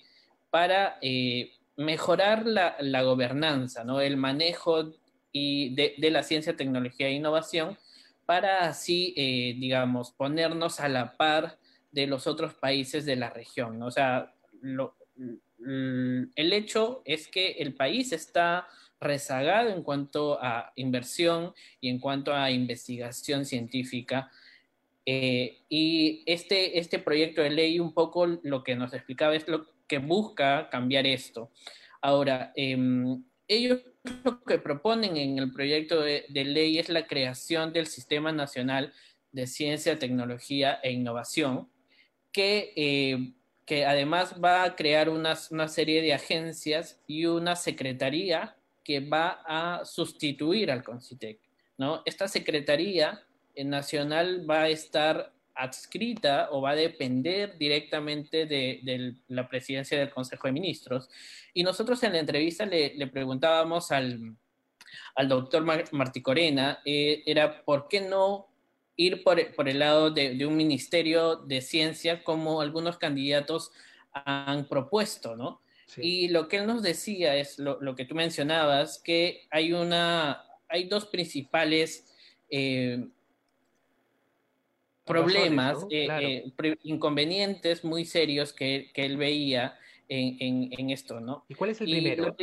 para 0.50 1.00
mejorar 1.76 2.46
la, 2.46 3.02
gobernanza, 3.02 3.82
¿no? 3.82 4.00
el 4.00 4.16
manejo 4.16 4.92
de, 5.74 6.10
la 6.10 6.22
ciencia, 6.22 6.56
tecnología 6.56 7.08
e 7.08 7.12
innovación 7.12 7.76
para 8.24 8.68
así, 8.68 9.14
eh, 9.16 9.56
digamos, 9.58 10.10
ponernos 10.12 10.80
a 10.80 10.88
la 10.88 11.16
par 11.16 11.58
de 11.92 12.06
los 12.06 12.26
otros 12.26 12.54
países 12.54 13.04
de 13.04 13.16
la 13.16 13.30
región. 13.30 13.82
O 13.82 13.90
sea, 13.90 14.34
el 14.62 16.52
hecho 16.52 17.02
es 17.04 17.28
que 17.28 17.52
el 17.52 17.74
país 17.74 18.12
está 18.12 18.66
rezagado 19.00 19.70
en 19.70 19.82
cuanto 19.82 20.38
a 20.42 20.72
inversión 20.76 21.54
y 21.80 21.88
en 21.88 21.98
cuanto 21.98 22.34
a 22.34 22.50
investigación 22.50 23.44
científica. 23.44 24.30
Eh, 25.04 25.62
y 25.68 26.22
este, 26.26 26.78
este 26.78 26.98
proyecto 26.98 27.42
de 27.42 27.50
ley 27.50 27.78
un 27.78 27.94
poco 27.94 28.26
lo 28.26 28.64
que 28.64 28.74
nos 28.74 28.92
explicaba 28.92 29.36
es 29.36 29.46
lo 29.46 29.66
que 29.86 29.98
busca 29.98 30.68
cambiar 30.68 31.06
esto. 31.06 31.50
Ahora, 32.00 32.52
em, 32.56 33.22
ellos 33.48 33.80
lo 34.24 34.42
que 34.42 34.58
proponen 34.58 35.16
en 35.16 35.38
el 35.38 35.52
proyecto 35.52 36.00
de, 36.00 36.26
ley 36.28 36.78
es 36.78 36.88
la 36.88 37.06
creación 37.06 37.72
del 37.72 37.86
Sistema 37.86 38.32
Nacional 38.32 38.92
de 39.32 39.46
Ciencia, 39.46 39.98
Tecnología 39.98 40.80
e 40.82 40.92
Innovación, 40.92 41.68
que, 42.32 42.72
eh, 42.76 43.32
que 43.64 43.84
además 43.84 44.34
va 44.42 44.64
a 44.64 44.76
crear 44.76 45.08
una, 45.08 45.36
serie 45.36 46.02
de 46.02 46.14
agencias 46.14 47.00
y 47.06 47.26
una 47.26 47.56
secretaría 47.56 48.56
que 48.84 49.00
va 49.00 49.42
a 49.46 49.84
sustituir 49.84 50.70
al 50.70 50.84
CONCITEC. 50.84 51.40
¿no? 51.78 52.02
Esta 52.04 52.28
secretaría 52.28 53.26
nacional 53.56 54.48
va 54.48 54.62
a 54.62 54.68
estar 54.68 55.32
adscrita 55.56 56.48
o 56.50 56.60
va 56.60 56.70
a 56.70 56.76
depender 56.76 57.56
directamente 57.58 58.46
de, 58.46 59.14
la 59.28 59.48
presidencia 59.48 59.98
del 59.98 60.10
Consejo 60.10 60.46
de 60.46 60.52
Ministros. 60.52 61.08
Y 61.54 61.62
nosotros 61.62 62.02
en 62.02 62.12
la 62.12 62.20
entrevista 62.20 62.66
le, 62.66 63.06
preguntábamos 63.08 63.90
al, 63.90 64.36
doctor 65.26 65.64
Martí 65.92 66.20
Corena, 66.20 66.80
eh, 66.84 67.22
era 67.26 67.64
por 67.64 67.88
qué 67.88 68.02
no 68.02 68.48
ir 68.96 69.22
por, 69.22 69.38
el 69.38 69.78
lado 69.78 70.10
de, 70.10 70.46
un 70.46 70.56
ministerio 70.56 71.36
de 71.36 71.60
ciencia 71.60 72.22
como 72.22 72.60
algunos 72.60 72.98
candidatos 72.98 73.70
han 74.12 74.66
propuesto, 74.66 75.36
¿no? 75.36 75.60
Y 75.98 76.28
lo 76.28 76.48
que 76.48 76.56
él 76.56 76.66
nos 76.66 76.82
decía 76.82 77.36
es 77.36 77.58
lo, 77.58 77.94
que 77.94 78.04
tú 78.04 78.14
mencionabas, 78.14 78.98
que 78.98 79.46
hay, 79.50 79.72
una, 79.72 80.42
hay 80.68 80.84
dos 80.88 81.06
principales 81.06 82.12
eh, 82.50 83.06
problemas, 85.06 85.86
eh, 85.90 86.08
eh, 86.20 86.76
inconvenientes 86.82 87.84
muy 87.84 88.04
serios 88.04 88.52
que, 88.52 88.90
él 88.94 89.16
veía 89.16 89.78
en, 90.08 90.90
esto, 90.90 91.20
¿no? 91.20 91.44
¿Y 91.48 91.54
cuál 91.54 91.70
es 91.70 91.80
el 91.80 91.90
primero? 91.90 92.36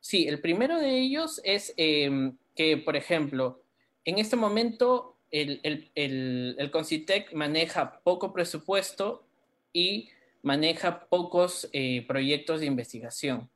sí, 0.00 0.28
el 0.28 0.40
primero 0.40 0.78
de 0.78 0.98
ellos 0.98 1.40
es 1.44 1.74
em, 1.76 2.36
que, 2.54 2.76
por 2.76 2.96
ejemplo, 2.96 3.62
en 4.04 4.18
este 4.18 4.36
momento 4.36 5.16
el, 5.30 5.60
el, 5.64 6.54
el, 6.58 6.70
Concitec 6.70 7.32
maneja 7.32 8.00
poco 8.04 8.32
presupuesto 8.32 9.26
y 9.72 10.08
maneja 10.42 11.08
pocos 11.08 11.68
eh, 11.72 12.04
proyectos 12.06 12.60
de 12.60 12.66
investigación. 12.66 13.50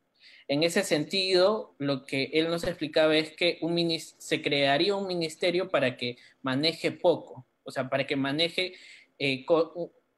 En 0.49 0.65
ese 0.65 0.83
sentido, 0.83 1.75
lo 1.79 2.05
que 2.05 2.31
él 2.33 2.49
nos 2.49 2.65
explicaba 2.65 3.17
es 3.17 3.31
que 3.31 3.59
un 3.61 3.79
se 4.19 4.43
crearía 4.43 4.97
un 4.97 5.07
ministerio 5.07 5.71
para 5.71 5.97
que 5.97 6.17
maneje 6.43 6.91
poco, 6.91 7.47
o 7.71 7.73
sea, 7.73 7.89
para 7.89 8.07
que 8.07 8.17
maneje 8.17 8.75
eh, 9.19 9.47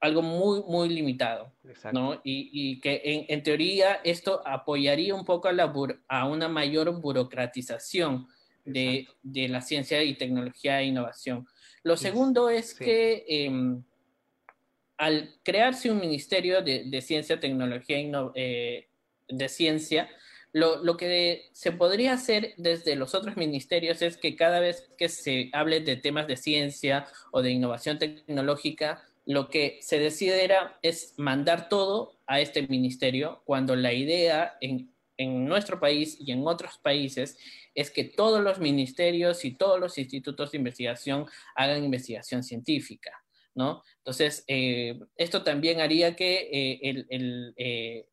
algo 0.01 0.23
muy, 0.23 0.63
muy 0.63 0.89
limitado, 0.89 1.53
¿no? 1.93 2.21
Y, 2.25 2.81
que 2.81 3.27
en, 3.29 3.43
teoría 3.43 4.01
esto 4.03 4.43
apoyaría 4.45 5.15
un 5.15 5.25
poco 5.25 5.49
a, 5.49 5.53
la 5.53 5.73
a 6.09 6.27
una 6.27 6.49
mayor 6.49 7.01
burocratización 7.01 8.27
de, 8.65 9.07
de, 9.23 9.49
la 9.49 9.61
ciencia 9.61 10.03
y 10.03 10.15
tecnología 10.15 10.81
e 10.81 10.87
innovación. 10.87 11.47
Lo 11.85 11.97
segundo 11.97 12.49
es 12.49 12.75
que 12.75 13.25
em, 13.29 13.83
al 14.97 15.35
crearse 15.45 15.91
un 15.91 16.01
ministerio 16.01 16.63
de, 16.63 16.85
de 16.87 17.01
ciencia, 17.01 17.39
tecnología 17.39 17.99
e 18.35 18.89
de 19.29 19.49
ciencia, 19.49 20.09
lo, 20.53 20.97
que 20.97 21.49
se 21.53 21.73
podría 21.73 22.13
hacer 22.13 22.55
desde 22.59 22.95
los 22.95 23.15
otros 23.15 23.37
ministerios 23.37 24.03
es 24.03 24.19
que 24.19 24.37
cada 24.37 24.61
vez 24.61 24.91
que 24.99 25.09
se 25.09 25.51
hable 25.53 25.81
de 25.81 25.97
temas 25.97 26.27
de 26.27 26.37
ciencia 26.37 27.07
o 27.31 27.41
de 27.41 27.51
innovación 27.51 27.99
tecnológica, 27.99 29.03
lo 29.25 29.49
que 29.49 29.79
se 29.81 29.99
decidiera 29.99 30.79
es 30.83 31.15
mandar 31.17 31.69
todo 31.69 32.19
a 32.27 32.41
este 32.41 32.67
ministerio, 32.67 33.43
cuando 33.45 33.77
la 33.77 33.93
idea 33.93 34.57
en, 34.61 34.91
nuestro 35.19 35.79
país 35.79 36.17
y 36.19 36.33
en 36.33 36.45
otros 36.45 36.79
países 36.79 37.39
es 37.77 37.93
que 37.93 38.03
todos 38.03 38.43
los 38.43 38.59
ministerios 38.59 39.45
y 39.45 39.53
todos 39.53 39.79
los 39.79 39.97
institutos 39.97 40.51
de 40.51 40.59
investigación 40.59 41.27
hagan 41.55 41.85
investigación 41.85 42.43
científica, 42.43 43.13
¿no? 43.55 43.85
Entonces, 43.99 44.43
eh, 44.49 44.99
esto 45.17 45.45
también 45.45 45.81
haría 45.81 46.17
que 46.17 46.49
eh, 46.51 47.07
el, 47.09 47.55
eh, 47.57 48.07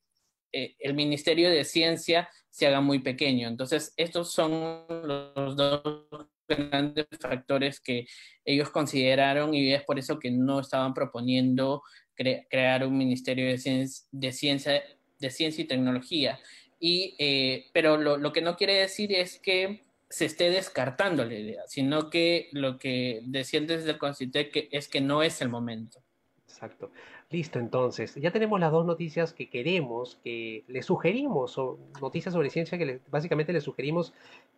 eh, 0.52 0.76
el 0.80 0.94
Ministerio 0.94 1.50
de 1.50 1.64
Ciencia 1.64 2.30
se 2.50 2.68
haga 2.68 2.82
muy 2.82 3.00
pequeño. 3.00 3.48
Entonces, 3.48 3.94
estos 3.98 4.34
son 4.34 4.86
los 4.90 5.56
dos 5.56 6.08
grandes 6.48 7.06
factores 7.20 7.80
que 7.80 8.08
ellos 8.44 8.70
consideraron 8.70 9.54
y 9.54 9.74
es 9.74 9.84
por 9.84 10.00
eso 10.00 10.18
que 10.20 10.32
no 10.32 10.60
estaban 10.60 10.94
proponiendo 10.94 11.84
crear 12.16 12.86
un 12.86 12.98
Ministerio 12.98 13.46
de, 13.46 13.88
de, 14.12 14.32
Ciencia, 14.32 14.84
de 15.20 15.30
Ciencia 15.30 15.64
y 15.64 15.68
Tecnología. 15.68 16.40
Y, 16.80 17.16
eh, 17.20 17.66
pero 17.74 17.98
lo, 17.98 18.34
que 18.34 18.42
no 18.42 18.56
quiere 18.56 18.74
decir 18.74 19.14
es 19.14 19.40
que 19.40 19.84
se 20.10 20.26
esté 20.26 20.50
descartando 20.50 21.24
la 21.24 21.36
idea, 21.36 21.64
sino 21.68 22.10
que 22.10 22.50
lo 22.52 22.78
que 22.78 23.22
decían 23.24 23.68
desde 23.68 23.92
el 23.92 23.98
Concitec 23.98 24.70
es 24.72 24.88
que 24.88 25.02
no 25.02 25.22
es 25.22 25.42
el 25.42 25.50
momento. 25.50 26.02
Exacto. 26.48 26.92
Listo, 27.32 27.60
entonces, 27.60 28.16
ya 28.16 28.32
tenemos 28.32 28.60
las 28.60 28.72
dos 28.72 28.88
noticias 28.88 29.34
que 29.34 29.50
queremos, 29.52 30.20
que 30.24 30.64
les 30.68 30.88
sugerimos, 30.88 31.60
o 31.60 31.78
noticias 32.02 32.34
sobre 32.34 32.50
ciencia 32.50 32.80
que 32.80 33.02
básicamente 33.12 33.54
les 33.54 33.64
sugerimos 33.64 34.14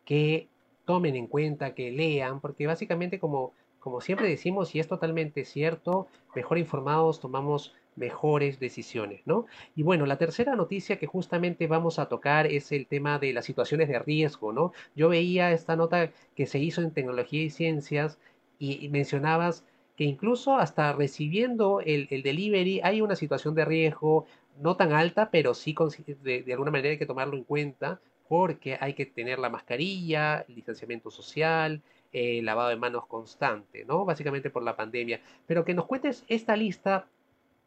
que 0.06 0.48
tomen 0.86 1.18
en 1.18 1.28
cuenta, 1.28 1.76
que 1.76 1.92
lean, 1.92 2.40
porque 2.40 2.68
básicamente 2.68 3.20
como, 3.20 3.52
como 3.80 4.00
siempre 4.00 4.30
decimos, 4.30 4.74
y 4.74 4.80
es 4.80 4.88
totalmente 4.88 5.44
cierto, 5.44 6.08
mejor 6.34 6.58
informados 6.60 7.20
tomamos 7.20 7.74
mejores 7.98 8.58
decisiones, 8.62 9.22
¿no? 9.26 9.48
Y 9.76 9.84
bueno, 9.84 10.06
la 10.06 10.18
tercera 10.18 10.56
noticia 10.56 10.98
que 10.98 11.08
justamente 11.08 11.68
vamos 11.68 12.00
a 12.00 12.08
tocar 12.08 12.48
es 12.48 12.72
el 12.72 12.88
tema 12.88 13.20
de 13.20 13.34
las 13.34 13.44
situaciones 13.44 13.90
de 13.90 14.00
riesgo, 14.00 14.54
¿no? 14.54 14.72
Yo 14.96 15.10
veía 15.10 15.52
esta 15.52 15.76
nota 15.76 16.12
que 16.38 16.46
se 16.46 16.60
hizo 16.60 16.82
en 16.82 16.92
tecnología 16.92 17.44
y 17.44 17.50
ciencias 17.50 18.18
y 18.60 18.88
mencionabas 18.90 19.66
que 19.96 20.04
incluso 20.04 20.58
hasta 20.58 20.94
recibiendo 20.94 21.82
el, 21.82 22.08
delivery 22.08 22.82
hay 22.84 23.02
una 23.02 23.16
situación 23.16 23.56
de 23.56 23.66
riesgo 23.66 24.26
no 24.60 24.76
tan 24.76 24.94
alta, 24.94 25.30
pero 25.32 25.54
sí 25.54 25.76
de, 26.24 26.46
alguna 26.52 26.72
manera 26.72 26.92
hay 26.92 26.98
que 26.98 27.06
tomarlo 27.06 27.38
en 27.38 27.44
cuenta 27.44 28.00
porque 28.28 28.78
hay 28.80 28.94
que 28.94 29.06
tener 29.06 29.40
la 29.40 29.50
mascarilla, 29.50 30.46
el 30.48 30.56
distanciamiento 30.56 31.12
social, 31.12 31.82
el 32.14 32.46
lavado 32.46 32.70
de 32.70 32.78
manos 32.78 33.06
constante, 33.06 33.84
¿no? 33.86 34.06
Básicamente 34.06 34.50
por 34.50 34.64
la 34.64 34.76
pandemia. 34.76 35.22
Pero 35.48 35.66
que 35.66 35.74
nos 35.74 35.86
cuentes 35.86 36.24
esta 36.28 36.56
lista, 36.56 37.08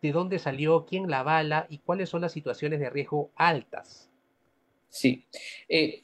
de 0.00 0.12
dónde 0.12 0.38
salió, 0.38 0.86
quién 0.86 1.10
la 1.10 1.20
avala 1.20 1.66
y 1.68 1.78
cuáles 1.78 2.08
son 2.08 2.22
las 2.22 2.32
situaciones 2.32 2.80
de 2.80 2.90
riesgo 2.90 3.30
altas. 3.36 4.10
Sí. 4.88 5.26
Eh, 5.68 6.02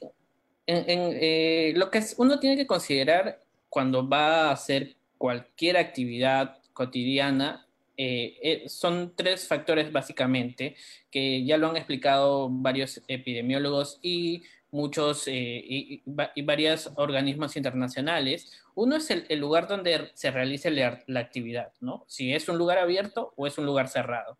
eh, 0.66 1.72
lo 1.76 1.90
que 1.90 2.02
uno 2.16 2.38
tiene 2.38 2.56
que 2.56 2.66
considerar 2.66 3.40
cuando 3.68 4.06
va 4.06 4.48
a 4.48 4.52
hacer 4.52 4.96
cualquier 5.20 5.76
actividad 5.76 6.56
cotidiana, 6.72 7.66
eh, 7.98 8.38
eh, 8.42 8.68
son 8.70 9.12
tres 9.14 9.46
factores 9.46 9.92
básicamente 9.92 10.76
que 11.10 11.44
ya 11.44 11.58
lo 11.58 11.68
han 11.68 11.76
explicado 11.76 12.48
varios 12.50 13.02
epidemiólogos 13.06 13.98
y 14.00 14.44
muchos 14.70 15.28
eh, 15.28 15.62
y, 15.62 16.02
varios 16.40 16.90
organismos 16.94 17.54
internacionales. 17.58 18.50
Uno 18.74 18.96
es 18.96 19.10
el, 19.10 19.38
lugar 19.38 19.68
donde 19.68 20.10
se 20.14 20.30
realice 20.30 20.70
la, 20.70 21.20
actividad, 21.20 21.74
¿no? 21.80 22.06
Si 22.08 22.32
es 22.32 22.48
un 22.48 22.56
lugar 22.56 22.78
abierto 22.78 23.34
o 23.36 23.46
es 23.46 23.58
un 23.58 23.66
lugar 23.66 23.88
cerrado. 23.88 24.38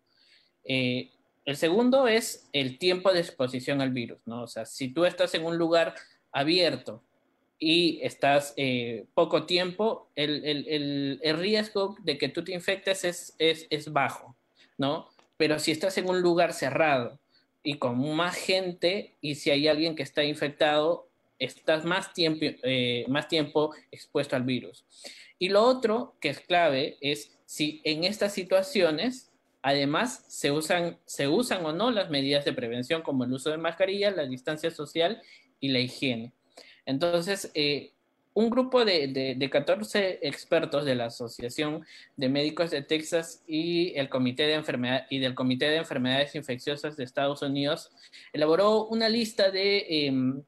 el 0.63 1.55
segundo 1.57 2.07
es 2.07 2.49
el 2.53 2.79
tiempo 2.79 3.13
de 3.13 3.19
exposición 3.19 3.81
al 3.81 3.91
virus, 3.91 4.25
¿no? 4.25 4.41
O 4.41 4.47
sea, 4.47 4.65
si 4.65 4.91
tú 4.91 5.05
estás 5.05 5.35
en 5.35 5.45
un 5.45 5.59
lugar 5.59 5.93
abierto 6.31 7.03
y 7.63 7.99
estás 8.01 8.55
eh, 8.57 9.05
poco 9.13 9.45
tiempo, 9.45 10.09
el, 10.15 10.43
el, 10.43 11.19
el, 11.21 11.37
riesgo 11.37 11.95
de 12.01 12.17
que 12.17 12.27
tú 12.27 12.43
te 12.43 12.53
infectes 12.53 13.05
es, 13.05 13.35
es, 13.37 13.67
es, 13.69 13.93
bajo, 13.93 14.35
¿no? 14.79 15.07
Pero 15.37 15.59
si 15.59 15.71
estás 15.71 15.95
en 15.99 16.09
un 16.09 16.21
lugar 16.21 16.53
cerrado 16.53 17.19
y 17.61 17.75
con 17.75 18.15
más 18.15 18.35
gente 18.35 19.13
y 19.21 19.35
si 19.35 19.51
hay 19.51 19.67
alguien 19.67 19.95
que 19.95 20.01
está 20.01 20.23
infectado, 20.23 21.07
estás 21.37 21.85
más 21.85 22.13
tiempo, 22.13 22.39
eh, 22.41 23.05
más 23.07 23.27
tiempo 23.27 23.75
expuesto 23.91 24.35
al 24.35 24.43
virus. 24.43 24.83
Y 25.37 25.49
lo 25.49 25.61
otro 25.61 26.15
que 26.19 26.29
es 26.29 26.39
clave 26.39 26.97
es 26.99 27.37
si 27.45 27.79
en 27.83 28.05
estas 28.05 28.33
situaciones 28.33 29.31
Además, 29.63 30.25
se 30.27 30.51
usan, 30.51 30.97
se 31.05 31.27
usan 31.27 31.63
o 31.65 31.71
no 31.71 31.91
las 31.91 32.09
medidas 32.09 32.45
de 32.45 32.53
prevención 32.53 33.03
como 33.03 33.25
el 33.25 33.31
uso 33.31 33.51
de 33.51 33.59
mascarillas, 33.59 34.15
la 34.15 34.25
distancia 34.25 34.71
social 34.71 35.21
y 35.59 35.67
la 35.67 35.77
higiene. 35.77 36.33
Entonces, 36.85 37.51
eh, 37.53 37.91
un 38.33 38.49
grupo 38.49 38.85
de, 38.85 39.35
de, 39.37 39.49
14 39.49 40.19
expertos 40.21 40.85
de 40.85 40.95
la 40.95 41.05
Asociación 41.05 41.85
de 42.15 42.29
Médicos 42.29 42.71
de 42.71 42.81
Texas 42.81 43.43
y, 43.45 43.93
el 43.97 44.07
Comité 44.07 44.43
de 44.43 44.53
Enfermedad, 44.53 45.05
y 45.09 45.19
del 45.19 45.35
Comité 45.35 45.65
de 45.65 45.77
Enfermedades 45.77 46.35
Infecciosas 46.35 46.95
de 46.95 47.03
Estados 47.03 47.41
Unidos 47.41 47.91
elaboró 48.31 48.85
una 48.85 49.09
lista 49.09 49.51
de, 49.51 50.05
em, 50.07 50.43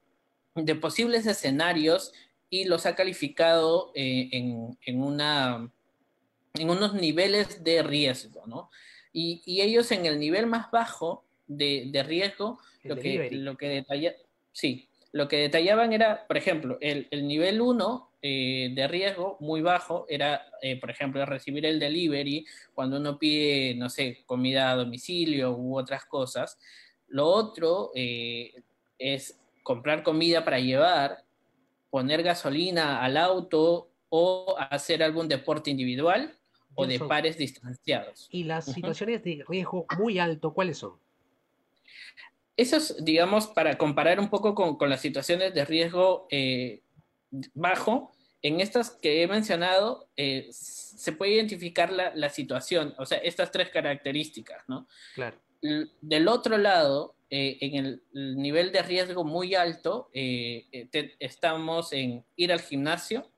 de 0.54 0.74
posibles 0.76 1.26
escenarios 1.26 2.12
y 2.48 2.64
los 2.64 2.86
ha 2.86 2.94
calificado 2.94 3.92
eh, 3.94 4.28
en, 4.32 4.78
en, 4.86 5.02
una, 5.02 5.70
en 6.54 6.70
unos 6.70 6.94
niveles 6.94 7.62
de 7.64 7.82
riesgo, 7.82 8.46
¿no? 8.46 8.70
Y, 9.12 9.42
ellos 9.60 9.92
en 9.92 10.06
el 10.06 10.18
nivel 10.18 10.46
más 10.46 10.70
bajo 10.70 11.24
de, 11.46 12.02
riesgo, 12.06 12.58
lo 12.82 12.96
que, 12.96 13.28
lo, 13.30 13.56
que 13.56 13.84
sí, 14.52 14.88
lo 15.14 15.28
que 15.28 15.36
detallaban 15.36 15.92
era, 15.92 16.26
por 16.26 16.36
ejemplo, 16.36 16.76
el, 16.80 17.06
nivel 17.12 17.60
1 17.60 18.10
eh, 18.20 18.72
de 18.74 18.88
riesgo 18.88 19.36
muy 19.38 19.62
bajo 19.62 20.06
era, 20.08 20.44
eh, 20.60 20.80
por 20.80 20.90
ejemplo, 20.90 21.24
recibir 21.24 21.64
el 21.66 21.78
delivery 21.78 22.44
cuando 22.74 22.96
uno 22.96 23.16
pide, 23.16 23.76
no 23.76 23.88
sé, 23.88 24.24
comida 24.26 24.72
a 24.72 24.74
domicilio 24.74 25.52
u 25.52 25.78
otras 25.78 26.04
cosas. 26.04 26.58
Lo 27.06 27.28
otro 27.28 27.92
eh, 27.94 28.60
es 28.98 29.38
comprar 29.62 30.02
comida 30.02 30.44
para 30.44 30.58
llevar, 30.58 31.22
poner 31.90 32.24
gasolina 32.24 33.00
al 33.00 33.16
auto 33.16 33.90
o 34.08 34.56
hacer 34.58 35.00
algún 35.04 35.28
deporte 35.28 35.70
individual 35.70 36.36
o 36.74 36.88
de 36.88 36.98
pares 36.98 37.38
distanciados. 37.38 38.26
¿Y 38.32 38.42
las 38.42 38.64
situaciones 38.64 39.22
de 39.22 39.44
riesgo 39.46 39.86
muy 39.96 40.18
alto, 40.18 40.52
cuáles 40.52 40.78
son? 40.78 41.03
Esos, 42.56 43.04
digamos, 43.04 43.48
para 43.48 43.76
comparar 43.76 44.20
un 44.20 44.30
poco 44.30 44.54
con, 44.54 44.88
las 44.88 45.00
situaciones 45.00 45.54
de 45.54 45.64
riesgo 45.64 46.28
eh, 46.30 46.82
bajo, 47.54 48.12
en 48.42 48.60
estas 48.60 48.90
que 48.90 49.22
he 49.22 49.26
mencionado, 49.26 50.08
eh, 50.16 50.48
se 50.50 51.12
puede 51.12 51.32
identificar 51.32 51.90
la, 51.90 52.28
situación, 52.28 52.94
o 52.98 53.06
sea, 53.06 53.18
estas 53.18 53.50
tres 53.50 53.70
características, 53.70 54.62
¿no? 54.68 54.86
Claro. 55.14 55.36
Del 56.00 56.28
otro 56.28 56.58
lado, 56.58 57.16
eh, 57.30 57.58
en 57.60 57.74
el, 57.74 58.02
nivel 58.12 58.70
de 58.70 58.82
riesgo 58.82 59.24
muy 59.24 59.54
alto, 59.54 60.10
estamos 60.12 61.92
en 61.92 62.24
ir 62.36 62.52
al 62.52 62.60
gimnasio, 62.60 63.30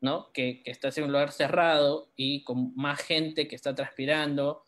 ¿no? 0.00 0.32
Que, 0.32 0.62
que, 0.62 0.70
estás 0.70 0.96
en 0.96 1.04
un 1.04 1.12
lugar 1.12 1.32
cerrado 1.32 2.08
y 2.16 2.44
con 2.44 2.74
más 2.76 3.02
gente 3.02 3.48
que 3.48 3.56
está 3.56 3.74
transpirando. 3.74 4.65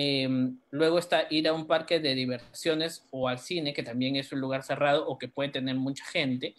Em, 0.00 0.60
luego 0.70 1.00
está 1.00 1.26
ir 1.28 1.48
a 1.48 1.52
un 1.52 1.66
parque 1.66 1.98
de 1.98 2.14
diversiones 2.14 3.04
o 3.10 3.26
al 3.26 3.40
cine, 3.40 3.74
que 3.74 3.82
también 3.82 4.14
es 4.14 4.30
un 4.30 4.40
lugar 4.40 4.62
cerrado 4.62 5.04
o 5.08 5.18
que 5.18 5.26
puede 5.26 5.48
tener 5.48 5.74
mucha 5.74 6.04
gente. 6.04 6.54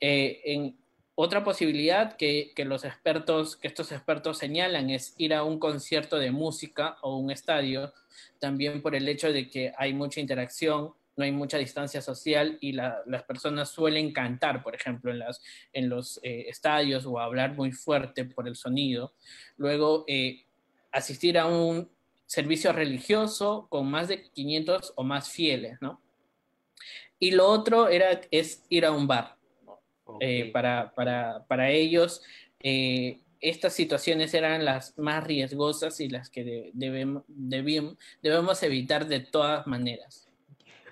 Eh, 0.00 0.40
en 0.42 0.74
otra 1.14 1.44
posibilidad 1.44 2.16
que, 2.16 2.52
que, 2.56 2.64
los 2.64 2.86
expertos, 2.86 3.58
que 3.58 3.68
estos 3.68 3.92
expertos 3.92 4.38
señalan 4.38 4.88
es 4.88 5.14
ir 5.18 5.34
a 5.34 5.44
un 5.44 5.58
concierto 5.58 6.18
de 6.18 6.30
música 6.30 6.96
o 7.02 7.18
un 7.18 7.30
estadio, 7.30 7.92
también 8.38 8.80
por 8.80 8.94
el 8.94 9.06
hecho 9.06 9.34
de 9.34 9.50
que 9.50 9.74
hay 9.76 9.92
mucha 9.92 10.20
interacción 10.20 10.94
no 11.16 11.24
hay 11.24 11.32
mucha 11.32 11.56
distancia 11.56 12.02
social 12.02 12.58
y 12.60 12.72
las 12.72 13.22
personas 13.26 13.70
suelen 13.70 14.12
cantar, 14.12 14.62
por 14.62 14.74
ejemplo, 14.74 15.10
en, 15.10 15.18
las, 15.20 15.40
en 15.72 15.88
los 15.88 16.20
eh, 16.22 16.44
estadios 16.48 17.06
o 17.06 17.18
hablar 17.18 17.54
muy 17.54 17.72
fuerte 17.72 18.26
por 18.26 18.46
el 18.46 18.54
sonido. 18.54 19.14
Luego, 19.56 20.04
eh, 20.08 20.44
asistir 20.92 21.38
a 21.38 21.46
un 21.46 21.95
servicio 22.26 22.72
religioso 22.72 23.66
con 23.70 23.90
más 23.90 24.08
de 24.08 24.22
500 24.30 24.92
o 24.96 25.04
más 25.04 25.30
fieles, 25.30 25.78
¿no? 25.80 26.00
Y 27.18 27.30
lo 27.30 27.46
otro 27.46 27.88
era, 27.88 28.20
es 28.30 28.64
ir 28.68 28.84
a 28.84 28.92
un 28.92 29.06
bar. 29.06 29.36
Eh, 30.20 30.50
para, 30.52 30.92
para, 30.94 31.44
para, 31.46 31.70
ellos, 31.70 32.22
estas 33.40 33.72
situaciones 33.72 34.34
eran 34.34 34.64
las 34.64 34.96
más 34.98 35.24
riesgosas 35.24 36.00
y 36.00 36.08
las 36.08 36.30
que 36.30 36.70
debemos, 36.74 37.24
debemos 37.26 38.62
evitar 38.62 39.06
de 39.06 39.20
todas 39.20 39.66
maneras. 39.66 40.25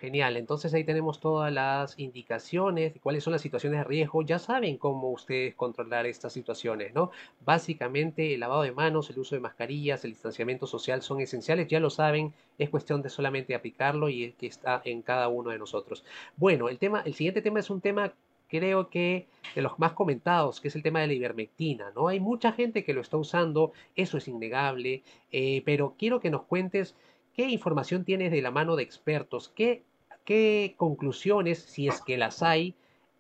Genial, 0.05 0.37
entonces 0.37 0.75
ahí 0.75 0.85
tenemos 0.85 1.19
todas 1.19 1.51
las 1.51 1.99
indicaciones 1.99 2.93
de 2.93 3.01
cuáles 3.01 3.25
son 3.25 3.33
las 3.33 3.41
situaciones 3.41 3.79
de 3.79 3.85
riesgo. 3.85 4.21
Ya 4.21 4.39
saben 4.39 4.77
cómo 4.77 5.11
ustedes 5.11 5.55
controlar 5.55 6.05
estas 6.05 6.31
situaciones, 6.35 6.93
¿no? 6.93 7.11
Básicamente 7.43 8.35
el 8.35 8.41
lavado 8.41 8.61
de 8.61 8.73
manos, 8.73 9.09
el 9.09 9.19
uso 9.19 9.35
de 9.35 9.41
mascarillas, 9.41 10.05
el 10.05 10.11
distanciamiento 10.11 10.67
social 10.67 11.01
son 11.01 11.23
esenciales, 11.23 11.69
ya 11.69 11.81
lo 11.81 11.89
saben, 11.89 12.35
es 12.59 12.69
cuestión 12.69 13.01
de 13.01 13.09
solamente 13.09 13.55
aplicarlo 13.55 14.11
y 14.11 14.33
que 14.33 14.47
está 14.47 14.83
en 14.85 15.01
cada 15.01 15.29
uno 15.29 15.49
de 15.49 15.59
nosotros. 15.59 16.05
Bueno, 16.37 16.69
el 16.69 16.79
tema, 16.79 17.01
el 17.07 17.15
siguiente 17.15 17.41
tema 17.41 17.61
es 17.61 17.71
un 17.71 17.81
tema 17.81 18.13
creo 18.49 18.91
que 18.91 19.27
de 19.55 19.63
los 19.63 19.79
más 19.79 19.93
comentados, 19.95 20.61
que 20.61 20.69
es 20.69 20.77
el 20.77 20.83
tema 20.83 21.01
de 21.01 21.07
la 21.07 21.15
ivermectina, 21.15 21.93
¿no? 21.95 22.09
Hay 22.09 22.21
mucha 22.21 22.53
gente 22.53 22.85
que 22.85 22.93
lo 22.93 23.01
está 23.01 23.17
usando, 23.17 23.73
eso 23.97 24.19
es 24.19 24.29
innegable, 24.29 25.03
eh, 25.33 25.63
pero 25.65 25.95
quiero 25.99 26.21
que 26.21 26.29
nos 26.29 26.43
cuentes 26.43 26.95
qué 27.35 27.49
información 27.49 28.05
tienes 28.05 28.31
de 28.31 28.43
la 28.43 28.51
mano 28.51 28.77
de 28.77 28.83
expertos, 28.83 29.49
qué 29.49 29.83
¿Qué 30.25 30.75
conclusiones, 30.77 31.59
si 31.59 31.89
es 31.89 32.01
que 32.01 32.17
las 32.17 32.43
hay, 32.43 32.75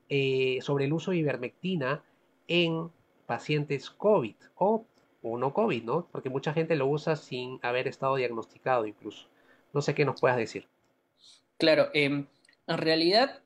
eh, 0.08 0.58
sobre 0.62 0.86
el 0.86 0.92
uso 0.92 1.10
de 1.10 1.18
ivermectina 1.18 2.02
en 2.48 2.90
pacientes 3.26 3.90
COVID 3.90 4.34
o, 4.56 4.86
no 5.22 5.54
COVID, 5.54 5.82
¿no? 5.84 6.08
Porque 6.12 6.28
mucha 6.28 6.52
gente 6.52 6.76
lo 6.76 6.86
usa 6.86 7.16
sin 7.16 7.58
haber 7.62 7.88
estado 7.88 8.16
diagnosticado 8.16 8.86
incluso. 8.86 9.28
No 9.72 9.80
sé 9.80 9.94
qué 9.94 10.04
nos 10.04 10.20
puedas 10.20 10.36
decir. 10.36 10.68
Claro, 11.56 11.88
em, 11.94 12.26
en 12.66 12.78
realidad 12.78 13.42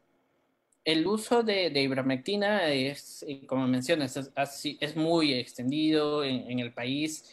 el 0.84 1.06
uso 1.06 1.42
de, 1.42 1.70
ivermectina 1.80 2.72
es, 2.72 3.24
eh, 3.28 3.46
como 3.46 3.66
mencionas, 3.68 4.16
es, 4.16 4.96
muy 4.96 5.34
extendido 5.34 6.24
en 6.24 6.58
el 6.58 6.72
país 6.72 7.24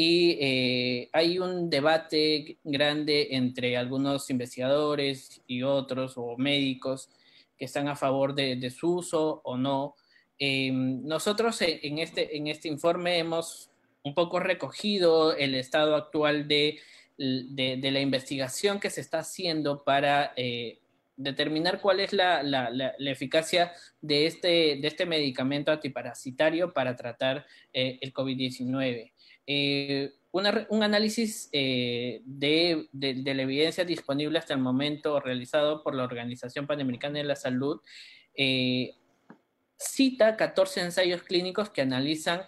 y 0.00 0.38
eh, 0.40 1.10
hay 1.12 1.40
un 1.40 1.68
debate 1.68 2.58
grande 2.62 3.30
entre 3.32 3.76
algunos 3.76 4.30
investigadores 4.30 5.42
y 5.48 5.64
otros 5.64 6.12
o 6.14 6.36
médicos 6.36 7.10
que 7.58 7.64
están 7.64 7.88
a 7.88 7.96
favor 7.96 8.32
de, 8.32 8.70
su 8.70 8.98
uso 8.98 9.40
o 9.42 9.56
no. 9.56 9.96
Eh, 10.38 10.70
nosotros 10.70 11.60
en 11.62 11.98
este, 11.98 12.36
en 12.36 12.46
este 12.46 12.68
informe 12.68 13.18
hemos 13.18 13.72
un 14.04 14.14
poco 14.14 14.38
recogido 14.38 15.36
el 15.36 15.56
estado 15.56 15.96
actual 15.96 16.46
de, 16.46 16.78
de, 17.16 17.90
la 17.90 17.98
investigación 17.98 18.78
que 18.78 18.90
se 18.90 19.00
está 19.00 19.18
haciendo 19.18 19.82
para 19.82 20.32
eh, 20.36 20.78
determinar 21.16 21.80
cuál 21.80 21.98
es 21.98 22.12
la, 22.12 22.44
la, 22.44 22.70
la, 22.70 23.10
eficacia 23.10 23.72
de 24.00 24.26
este, 24.26 24.78
de 24.80 24.86
este 24.86 25.06
medicamento 25.06 25.72
antiparasitario 25.72 26.72
para 26.72 26.94
tratar 26.94 27.44
el 27.72 28.12
COVID-19. 28.12 29.10
Eh, 29.50 30.12
un 30.30 30.82
análisis 30.82 31.48
eh, 31.52 32.20
de, 32.26 32.86
la 32.92 33.42
evidencia 33.42 33.82
disponible 33.82 34.38
hasta 34.38 34.52
el 34.52 34.60
momento 34.60 35.18
realizado 35.20 35.82
por 35.82 35.94
la 35.94 36.04
Organización 36.04 36.66
Panamericana 36.66 37.18
de 37.18 37.24
la 37.24 37.34
Salud 37.34 37.80
eh, 38.34 38.94
cita 39.78 40.36
14 40.36 40.82
ensayos 40.82 41.22
clínicos 41.22 41.70
que 41.70 41.80
analizan 41.80 42.42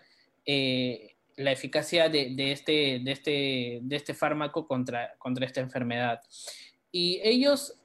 la 1.36 1.52
eficacia 1.52 2.10
de, 2.10 2.52
este, 2.52 3.00
de, 3.02 3.12
este, 3.12 3.78
de 3.80 3.96
este 3.96 4.14
fármaco 4.14 4.66
contra, 4.66 5.14
contra 5.16 5.46
esta 5.46 5.60
enfermedad. 5.60 6.20
Y 6.92 7.20
ellos 7.22 7.80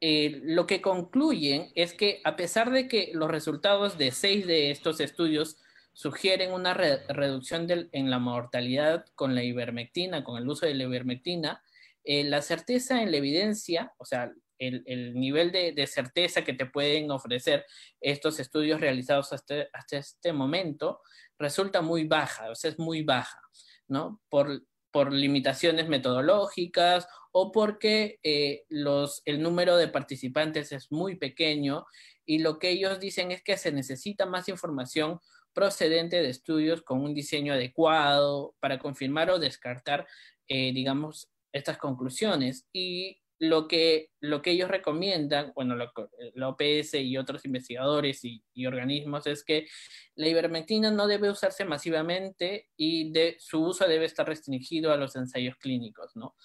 lo 0.00 0.66
que 0.66 0.80
concluyen 0.80 1.70
es 1.74 1.92
que 1.92 2.20
a 2.24 2.36
pesar 2.36 2.70
de 2.70 2.88
que 2.88 3.10
los 3.12 3.30
resultados 3.30 3.98
de 3.98 4.10
seis 4.12 4.46
de 4.46 4.70
estos 4.70 5.00
estudios 5.00 5.58
sugieren 5.98 6.52
una 6.52 6.74
reducción 6.74 7.66
en 7.90 8.08
la 8.08 8.20
mortalidad 8.20 9.04
con 9.16 9.34
la 9.34 9.42
ivermectina, 9.42 10.22
con 10.22 10.38
el 10.40 10.48
uso 10.48 10.64
de 10.64 10.74
la 10.74 10.84
ivermectina, 10.84 11.60
eh, 12.04 12.22
la 12.22 12.40
certeza 12.40 13.02
en 13.02 13.10
la 13.10 13.16
evidencia, 13.16 13.92
o 13.98 14.04
sea, 14.04 14.32
el, 14.60 15.14
nivel 15.14 15.50
de, 15.50 15.86
certeza 15.88 16.44
que 16.44 16.52
te 16.52 16.66
pueden 16.66 17.10
ofrecer 17.10 17.66
estos 18.00 18.38
estudios 18.38 18.80
realizados 18.80 19.32
hasta, 19.32 19.66
hasta, 19.72 19.98
este 19.98 20.32
momento 20.32 21.00
resulta 21.36 21.82
muy 21.82 22.04
baja, 22.04 22.48
o 22.48 22.54
sea, 22.54 22.70
es 22.70 22.78
muy 22.78 23.02
baja, 23.02 23.40
¿no? 23.88 24.22
Por, 24.28 24.62
por 24.92 25.12
limitaciones 25.12 25.88
metodológicas 25.88 27.08
o 27.32 27.50
porque 27.50 28.20
eh, 28.22 28.62
los, 28.68 29.22
el 29.24 29.42
número 29.42 29.76
de 29.76 29.88
participantes 29.88 30.70
es 30.70 30.92
muy 30.92 31.16
pequeño 31.16 31.86
y 32.24 32.38
lo 32.38 32.60
que 32.60 32.70
ellos 32.70 33.00
dicen 33.00 33.32
es 33.32 33.42
que 33.42 33.56
se 33.56 33.72
necesita 33.72 34.26
más 34.26 34.48
información 34.48 35.18
procedente 35.58 36.22
de 36.22 36.28
estudios 36.28 36.82
con 36.82 37.00
un 37.00 37.14
diseño 37.14 37.52
adecuado 37.52 38.54
para 38.60 38.78
confirmar 38.78 39.28
o 39.28 39.40
descartar, 39.40 40.06
eh, 40.46 40.72
digamos, 40.72 41.32
estas 41.52 41.78
conclusiones. 41.78 42.68
Y 42.72 43.20
lo 43.40 43.66
que, 43.66 44.12
lo 44.20 44.40
que 44.40 44.52
ellos 44.52 44.70
recomiendan, 44.70 45.50
bueno, 45.56 45.74
la 45.74 46.48
OPS 46.48 46.94
y 46.94 47.16
otros 47.16 47.44
investigadores 47.44 48.20
y, 48.22 48.66
organismos, 48.66 49.26
es 49.26 49.42
que 49.42 49.66
la 50.14 50.28
ivermectina 50.28 50.92
no 50.92 51.08
debe 51.08 51.28
usarse 51.28 51.64
masivamente 51.64 52.68
y 52.76 53.10
de, 53.10 53.34
su 53.40 53.60
uso 53.60 53.88
debe 53.88 54.04
estar 54.04 54.28
restringido 54.28 54.92
a 54.92 54.96
los 54.96 55.16
ensayos 55.16 55.56
clínicos, 55.56 56.14
¿no? 56.14 56.36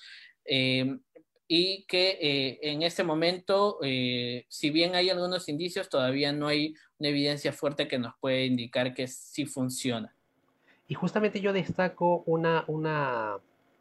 Eh, 0.43 0.97
y 1.47 1.85
que 1.85 2.17
eh, 2.21 2.59
en 2.63 2.81
este 2.81 3.03
momento, 3.03 3.77
eh, 3.83 4.45
si 4.49 4.71
bien 4.71 4.95
hay 4.95 5.09
algunos 5.09 5.49
indicios, 5.49 5.87
todavía 5.87 6.31
no 6.31 6.47
hay 6.47 6.73
una 7.03 7.09
evidencia 7.09 7.51
fuerte 7.51 7.89
que 7.89 7.99
nos 7.99 8.15
puede 8.15 8.45
indicar 8.45 8.93
que 8.93 9.09
sí 9.09 9.45
funciona. 9.45 10.15
Y 10.87 10.93
justamente 10.93 11.41
yo 11.41 11.51
destaco 11.51 12.23
una, 12.25 12.63
una 12.67 13.39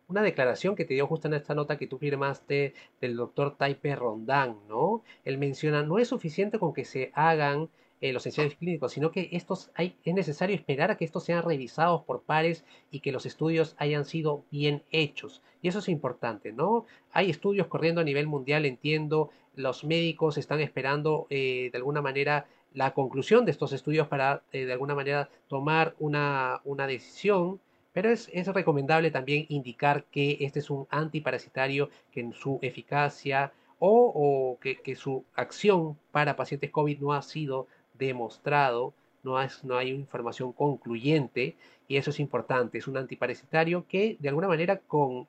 una 0.09 0.23
declaración 0.23 0.75
que 0.75 0.85
te 0.85 0.95
dio 0.95 1.07
justo 1.07 1.29
en 1.29 1.35
esta 1.35 1.55
nota 1.55 1.79
que 1.79 1.87
tú 1.87 1.99
firmaste 1.99 2.75
del 3.01 3.17
doctor 3.17 3.57
Taipe 3.57 3.95
Rondán, 3.97 4.59
¿no? 4.69 5.03
Él 5.25 5.39
menciona, 5.39 5.85
no 5.85 5.99
es 5.99 6.09
suficiente 6.09 6.59
con 6.59 6.75
que 6.75 6.85
se 6.85 7.13
hagan 7.15 7.71
eh, 8.03 8.13
los 8.13 8.27
ensayos 8.27 8.57
clínicos, 8.57 8.93
sino 8.93 9.13
que 9.13 9.31
estos 9.33 9.71
hay, 9.75 9.97
es 10.05 10.13
necesario 10.13 10.57
esperar 10.57 10.91
a 10.91 10.97
que 10.97 11.05
estos 11.05 11.25
sean 11.25 11.45
revisados 11.45 12.03
por 12.03 12.23
pares 12.23 12.65
y 12.91 13.01
que 13.01 13.13
los 13.13 13.25
estudios 13.25 13.75
hayan 13.79 14.05
sido 14.05 14.45
bien 14.51 14.83
hechos. 14.91 15.41
Y 15.63 15.69
eso 15.69 15.79
es 15.79 15.89
importante, 15.89 16.53
¿no? 16.53 16.85
Hay 17.13 17.31
estudios 17.31 17.69
corriendo 17.69 18.01
a 18.01 18.05
nivel 18.05 18.27
mundial, 18.27 18.67
entiendo, 18.67 19.31
los 19.55 19.85
médicos 19.85 20.37
están 20.37 20.61
esperando 20.61 21.27
eh, 21.31 21.71
de 21.73 21.79
alguna 21.79 22.03
manera 22.03 22.47
la 22.75 22.93
conclusión 22.95 23.45
de 23.45 23.51
estos 23.51 23.73
estudios 23.73 24.09
para 24.09 24.43
eh, 24.53 24.65
de 24.65 24.73
alguna 24.73 24.95
manera 24.95 25.29
tomar 25.49 25.95
una, 25.99 26.61
una 26.65 26.87
decisión 26.87 27.61
pero 27.93 28.11
es, 28.11 28.31
recomendable 28.47 29.11
también 29.11 29.47
indicar 29.49 30.05
que 30.05 30.39
este 30.41 30.61
es 30.61 30.71
un 30.71 30.87
antiparasitario 30.91 31.91
que 32.11 32.21
en 32.21 32.33
su 32.33 32.59
eficacia 32.63 33.53
o, 33.79 34.59
que, 34.61 34.97
su 34.97 35.25
acción 35.35 35.99
para 36.11 36.37
pacientes 36.37 36.71
COVID 36.71 37.01
no 37.01 37.13
ha 37.13 37.23
sido 37.23 37.67
demostrado, 37.99 38.95
no, 39.25 39.37
no 39.65 39.77
hay 39.77 39.91
información 39.91 40.53
concluyente 40.53 41.57
y 41.89 41.97
eso 41.97 42.11
es 42.11 42.21
importante. 42.21 42.79
Es 42.79 42.87
un 42.87 42.97
antiparasitario 42.97 43.85
que 43.89 44.17
de 44.21 44.29
alguna 44.29 44.49
manera 44.49 44.79
con 44.79 45.27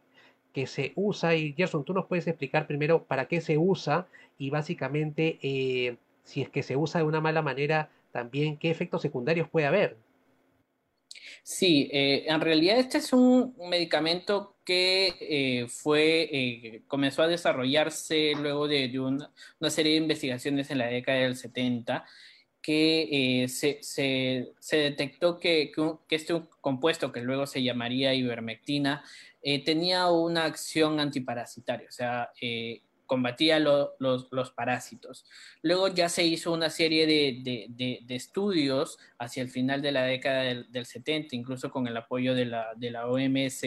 que 0.54 0.68
se 0.68 0.94
usa 0.96 1.36
y 1.36 1.54
Gerson, 1.54 1.84
tú 1.84 1.94
nos 1.94 2.06
puedes 2.06 2.28
explicar 2.28 2.68
primero 2.68 3.04
para 3.04 3.26
qué 3.26 3.42
se 3.42 3.58
usa 3.58 4.08
y 4.38 4.52
básicamente 4.52 5.40
eh, 5.42 5.98
si 6.24 6.42
es 6.42 6.50
que 6.50 6.64
se 6.64 6.76
usa 6.76 7.02
de 7.02 7.08
una 7.08 7.22
mala 7.22 7.42
manera 7.42 7.90
también 8.12 8.58
qué 8.58 8.70
efectos 8.70 9.02
secundarios 9.02 9.50
puede 9.50 9.66
haber. 9.68 9.98
Sí, 11.44 11.90
eh, 11.92 12.24
en 12.28 12.40
realidad 12.40 12.80
este 12.80 13.00
es 13.00 13.12
un 13.12 13.54
medicamento 13.70 14.56
que 14.64 15.16
eh, 15.20 15.68
fue, 15.68 16.30
eh, 16.32 16.82
comenzó 16.88 17.22
a 17.22 17.28
desarrollarse 17.28 18.34
luego 18.40 18.68
de, 18.70 18.98
una, 18.98 19.30
serie 19.70 19.94
de 19.94 19.98
investigaciones 19.98 20.72
en 20.72 20.78
la 20.78 20.88
década 20.88 21.20
del 21.20 21.36
70 21.36 22.06
que 22.62 23.46
se, 23.50 24.78
detectó 24.78 25.38
que, 25.38 25.72
que, 26.08 26.16
este 26.16 26.42
compuesto, 26.62 27.12
que 27.12 27.20
luego 27.20 27.46
se 27.46 27.62
llamaría 27.62 28.14
ivermectina, 28.14 29.04
tenía 29.66 30.10
una 30.10 30.46
acción 30.46 31.02
antiparasitaria, 31.02 31.90
o 31.90 31.92
sea, 31.92 32.32
combatía 33.06 33.60
los, 33.60 34.52
parásitos. 34.56 35.26
Luego 35.62 35.88
ya 35.88 36.10
se 36.10 36.24
hizo 36.24 36.52
una 36.52 36.70
serie 36.70 37.08
de, 37.08 38.06
estudios 38.10 38.98
hacia 39.18 39.44
el 39.44 39.50
final 39.50 39.82
de 39.82 39.92
la 39.92 40.04
década 40.04 40.44
del, 40.44 40.86
70, 40.86 41.36
incluso 41.36 41.72
con 41.72 41.88
el 41.88 41.98
apoyo 41.98 42.36
de 42.36 42.46
la, 42.46 43.08
OMS, 43.08 43.64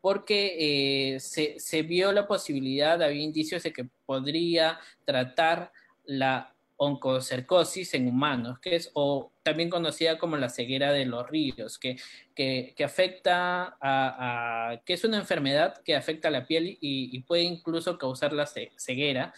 porque 0.00 1.14
eh, 1.14 1.20
se, 1.20 1.58
se, 1.58 1.82
vio 1.82 2.12
la 2.12 2.26
posibilidad, 2.26 3.02
había 3.02 3.22
indicios 3.22 3.62
de 3.62 3.72
que 3.72 3.88
podría 4.04 4.78
tratar 5.04 5.72
la 6.04 6.53
oncocercosis 6.76 7.94
en 7.94 8.08
humanos, 8.08 8.58
que 8.58 8.76
es 8.76 8.90
o 8.94 9.32
también 9.42 9.70
conocida 9.70 10.18
como 10.18 10.36
la 10.36 10.48
ceguera 10.48 10.92
de 10.92 11.06
los 11.06 11.28
ríos, 11.28 11.78
que, 11.78 11.96
que, 12.34 12.74
afecta 12.84 13.76
a, 13.80 14.80
que 14.84 14.94
es 14.94 15.04
una 15.04 15.18
enfermedad 15.18 15.82
que 15.84 15.94
afecta 15.94 16.28
a 16.28 16.30
la 16.30 16.46
piel 16.46 16.78
y, 16.80 17.18
puede 17.20 17.42
incluso 17.42 17.98
causar 17.98 18.32
la 18.32 18.46
ceguera 18.46 19.32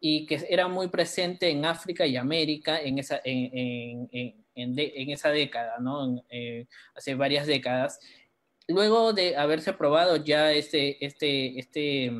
y 0.00 0.26
que 0.26 0.44
era 0.48 0.68
muy 0.68 0.88
presente 0.88 1.48
en 1.48 1.64
África 1.64 2.06
y 2.06 2.16
América 2.16 2.80
en 2.80 2.98
esa, 2.98 3.20
en, 3.24 4.08
en, 4.12 4.44
en 4.54 5.10
esa 5.10 5.30
década, 5.30 5.78
¿no? 5.80 6.22
Eh, 6.28 6.66
hace 6.94 7.14
varias 7.14 7.46
décadas. 7.46 8.00
Luego 8.68 9.12
de 9.12 9.36
haberse 9.36 9.72
probado 9.72 10.16
ya 10.16 10.52
este, 10.52 11.04
este, 11.04 11.58
este 11.58 12.12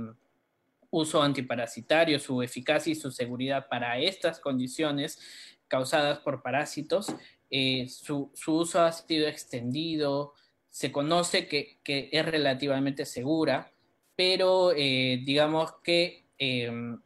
uso 0.92 1.22
antiparasitario, 1.22 2.18
su 2.20 2.42
eficacia 2.42 2.92
y 2.92 2.94
su 2.94 3.10
seguridad 3.10 3.66
para 3.68 3.98
estas 3.98 4.38
condiciones 4.38 5.18
causadas 5.66 6.18
por 6.18 6.42
parásitos. 6.42 7.14
Eh, 7.50 7.88
su, 7.88 8.30
uso 8.46 8.82
ha 8.82 8.92
sido 8.92 9.26
extendido, 9.26 10.34
se 10.70 10.92
conoce 10.92 11.48
que, 11.48 11.80
es 11.84 12.26
relativamente 12.26 13.06
segura, 13.06 13.72
pero 14.14 14.72
eh, 14.76 15.22
digamos 15.24 15.72
que 15.82 16.26
em, 16.38 17.00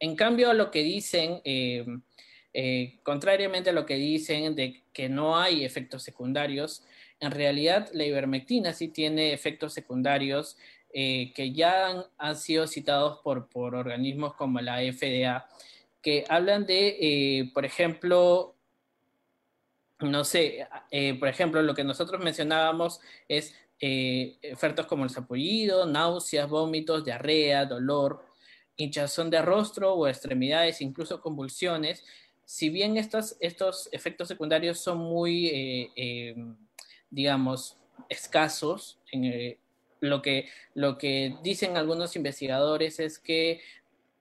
en 0.00 0.16
cambio 0.16 0.52
lo 0.54 0.72
que 0.72 0.82
dicen, 0.82 1.40
em, 1.44 2.02
eh, 2.52 2.98
contrariamente 3.04 3.70
a 3.70 3.72
lo 3.72 3.86
que 3.86 3.94
dicen 3.94 4.56
de 4.56 4.82
que 4.92 5.08
no 5.08 5.36
hay 5.36 5.64
efectos 5.64 6.02
secundarios, 6.02 6.84
en 7.20 7.30
realidad 7.30 7.88
la 7.92 8.04
ivermectina 8.04 8.72
sí 8.72 8.88
tiene 8.88 9.32
efectos 9.32 9.72
secundarios 9.72 10.56
eh, 10.96 11.32
que 11.34 11.52
ya 11.52 12.06
han, 12.18 12.36
sido 12.36 12.68
citados 12.68 13.18
por, 13.24 13.48
por, 13.48 13.74
organismos 13.74 14.34
como 14.34 14.60
la 14.60 14.78
FDA, 14.78 15.44
que 16.00 16.24
hablan 16.28 16.66
de, 16.66 16.96
eh, 17.00 17.50
por 17.52 17.64
ejemplo, 17.64 18.54
no 19.98 20.22
sé, 20.22 20.68
eh, 20.92 21.14
por 21.18 21.26
ejemplo, 21.26 21.62
lo 21.62 21.74
que 21.74 21.82
nosotros 21.82 22.22
mencionábamos 22.22 23.00
es 23.26 23.56
efectos 23.80 24.86
como 24.86 25.02
el 25.02 25.10
sapullido, 25.10 25.84
náuseas, 25.84 26.48
vómitos, 26.48 27.04
diarrea, 27.04 27.66
dolor, 27.66 28.24
hinchazón 28.76 29.30
de 29.30 29.42
rostro 29.42 29.94
o 29.94 30.06
extremidades, 30.06 30.80
incluso 30.80 31.20
convulsiones. 31.20 32.04
Si 32.44 32.70
bien 32.70 32.96
estos, 32.96 33.36
estos 33.40 33.88
efectos 33.90 34.28
secundarios 34.28 34.78
son 34.78 34.98
muy, 34.98 35.90
digamos, 37.10 37.78
escasos, 38.08 39.00
en, 39.10 39.58
lo 40.04 40.22
que, 40.22 40.48
lo 40.74 40.98
que 40.98 41.36
dicen 41.42 41.76
algunos 41.76 42.16
investigadores 42.16 43.00
es 43.00 43.18
que 43.18 43.60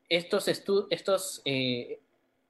estos, 0.09 0.47
estos, 0.47 1.41
eh, 1.45 1.99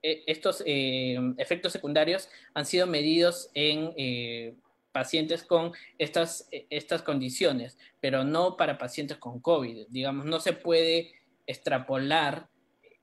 e, 0.01 0.23
estos 0.27 0.63
eh, 0.65 1.17
efectos 1.37 1.71
secundarios 1.71 2.29
han 2.53 2.65
sido 2.65 2.87
medidos 2.87 3.49
en 3.53 3.93
eh, 3.97 4.55
pacientes 4.91 5.43
con 5.43 5.71
estas, 5.97 6.47
estas 6.69 7.01
condiciones, 7.01 7.77
pero 7.99 8.23
no 8.23 8.57
para 8.57 8.77
pacientes 8.77 9.17
con 9.17 9.39
COVID. 9.39 9.87
Digamos, 9.89 10.25
no 10.25 10.39
se 10.39 10.53
puede 10.53 11.13
extrapolar 11.47 12.47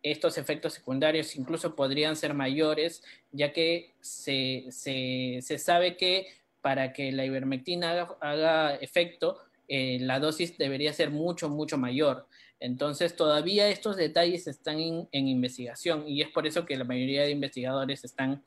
estos 0.03 0.38
efectos 0.38 0.75
secundarios, 0.75 1.37
incluso 1.37 1.75
podrían 1.75 2.16
ser 2.16 2.33
mayores, 2.35 3.03
ya 3.33 3.53
que 3.53 3.95
se, 4.01 4.69
sabe 5.59 5.97
que 5.97 6.29
para 6.62 6.93
que 6.93 7.12
la 7.12 7.25
ivermectina 7.25 8.09
haga 8.21 8.77
efecto, 8.77 9.38
eh, 9.73 9.99
la 10.01 10.19
dosis 10.19 10.59
debería 10.59 10.93
ser 10.93 11.13
mucho, 11.13 11.49
mucho 11.49 11.79
mayor. 11.79 12.27
Entonces, 12.59 13.15
todavía 13.15 13.69
estos 13.69 13.97
detalles 13.97 14.49
están 14.49 14.81
en, 14.81 15.29
investigación 15.29 16.09
y 16.09 16.23
es 16.23 16.29
por 16.29 16.45
eso 16.45 16.67
que 16.67 16.77
la 16.77 16.83
mayoría 16.83 17.23
de 17.23 17.31
investigadores 17.31 18.03
están 18.03 18.43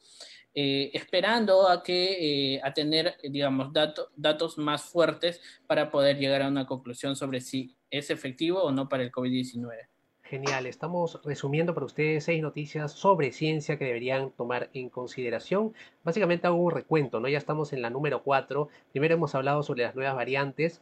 eh, 0.53 0.91
esperando 0.93 1.69
a, 1.69 1.81
que, 1.81 2.55
eh, 2.55 2.61
a 2.61 2.73
tener, 2.73 3.15
digamos, 3.23 3.71
datos 4.17 4.57
más 4.57 4.83
fuertes 4.83 5.39
para 5.65 5.89
poder 5.89 6.17
llegar 6.17 6.41
a 6.41 6.49
una 6.49 6.67
conclusión 6.67 7.15
sobre 7.15 7.39
si 7.39 7.73
es 7.89 8.09
efectivo 8.09 8.61
o 8.61 8.73
no 8.73 8.89
para 8.89 9.03
el 9.03 9.11
COVID-19. 9.11 9.87
Genial, 10.23 10.65
estamos 10.65 11.21
resumiendo 11.23 11.73
para 11.73 11.85
ustedes 11.85 12.25
seis 12.25 12.41
noticias 12.41 12.91
sobre 12.91 13.31
ciencia 13.31 13.77
que 13.77 13.85
deberían 13.85 14.31
tomar 14.31 14.69
en 14.73 14.89
consideración. 14.89 15.73
Básicamente 16.03 16.47
hago 16.47 16.57
un 16.57 16.71
recuento, 16.71 17.21
¿no? 17.21 17.29
Ya 17.29 17.37
estamos 17.37 17.71
en 17.71 17.81
la 17.81 17.89
número 17.89 18.23
cuatro. 18.23 18.67
Primero 18.91 19.13
hemos 19.13 19.35
hablado 19.35 19.63
sobre 19.63 19.83
las 19.83 19.95
nuevas 19.95 20.15
variantes, 20.15 20.81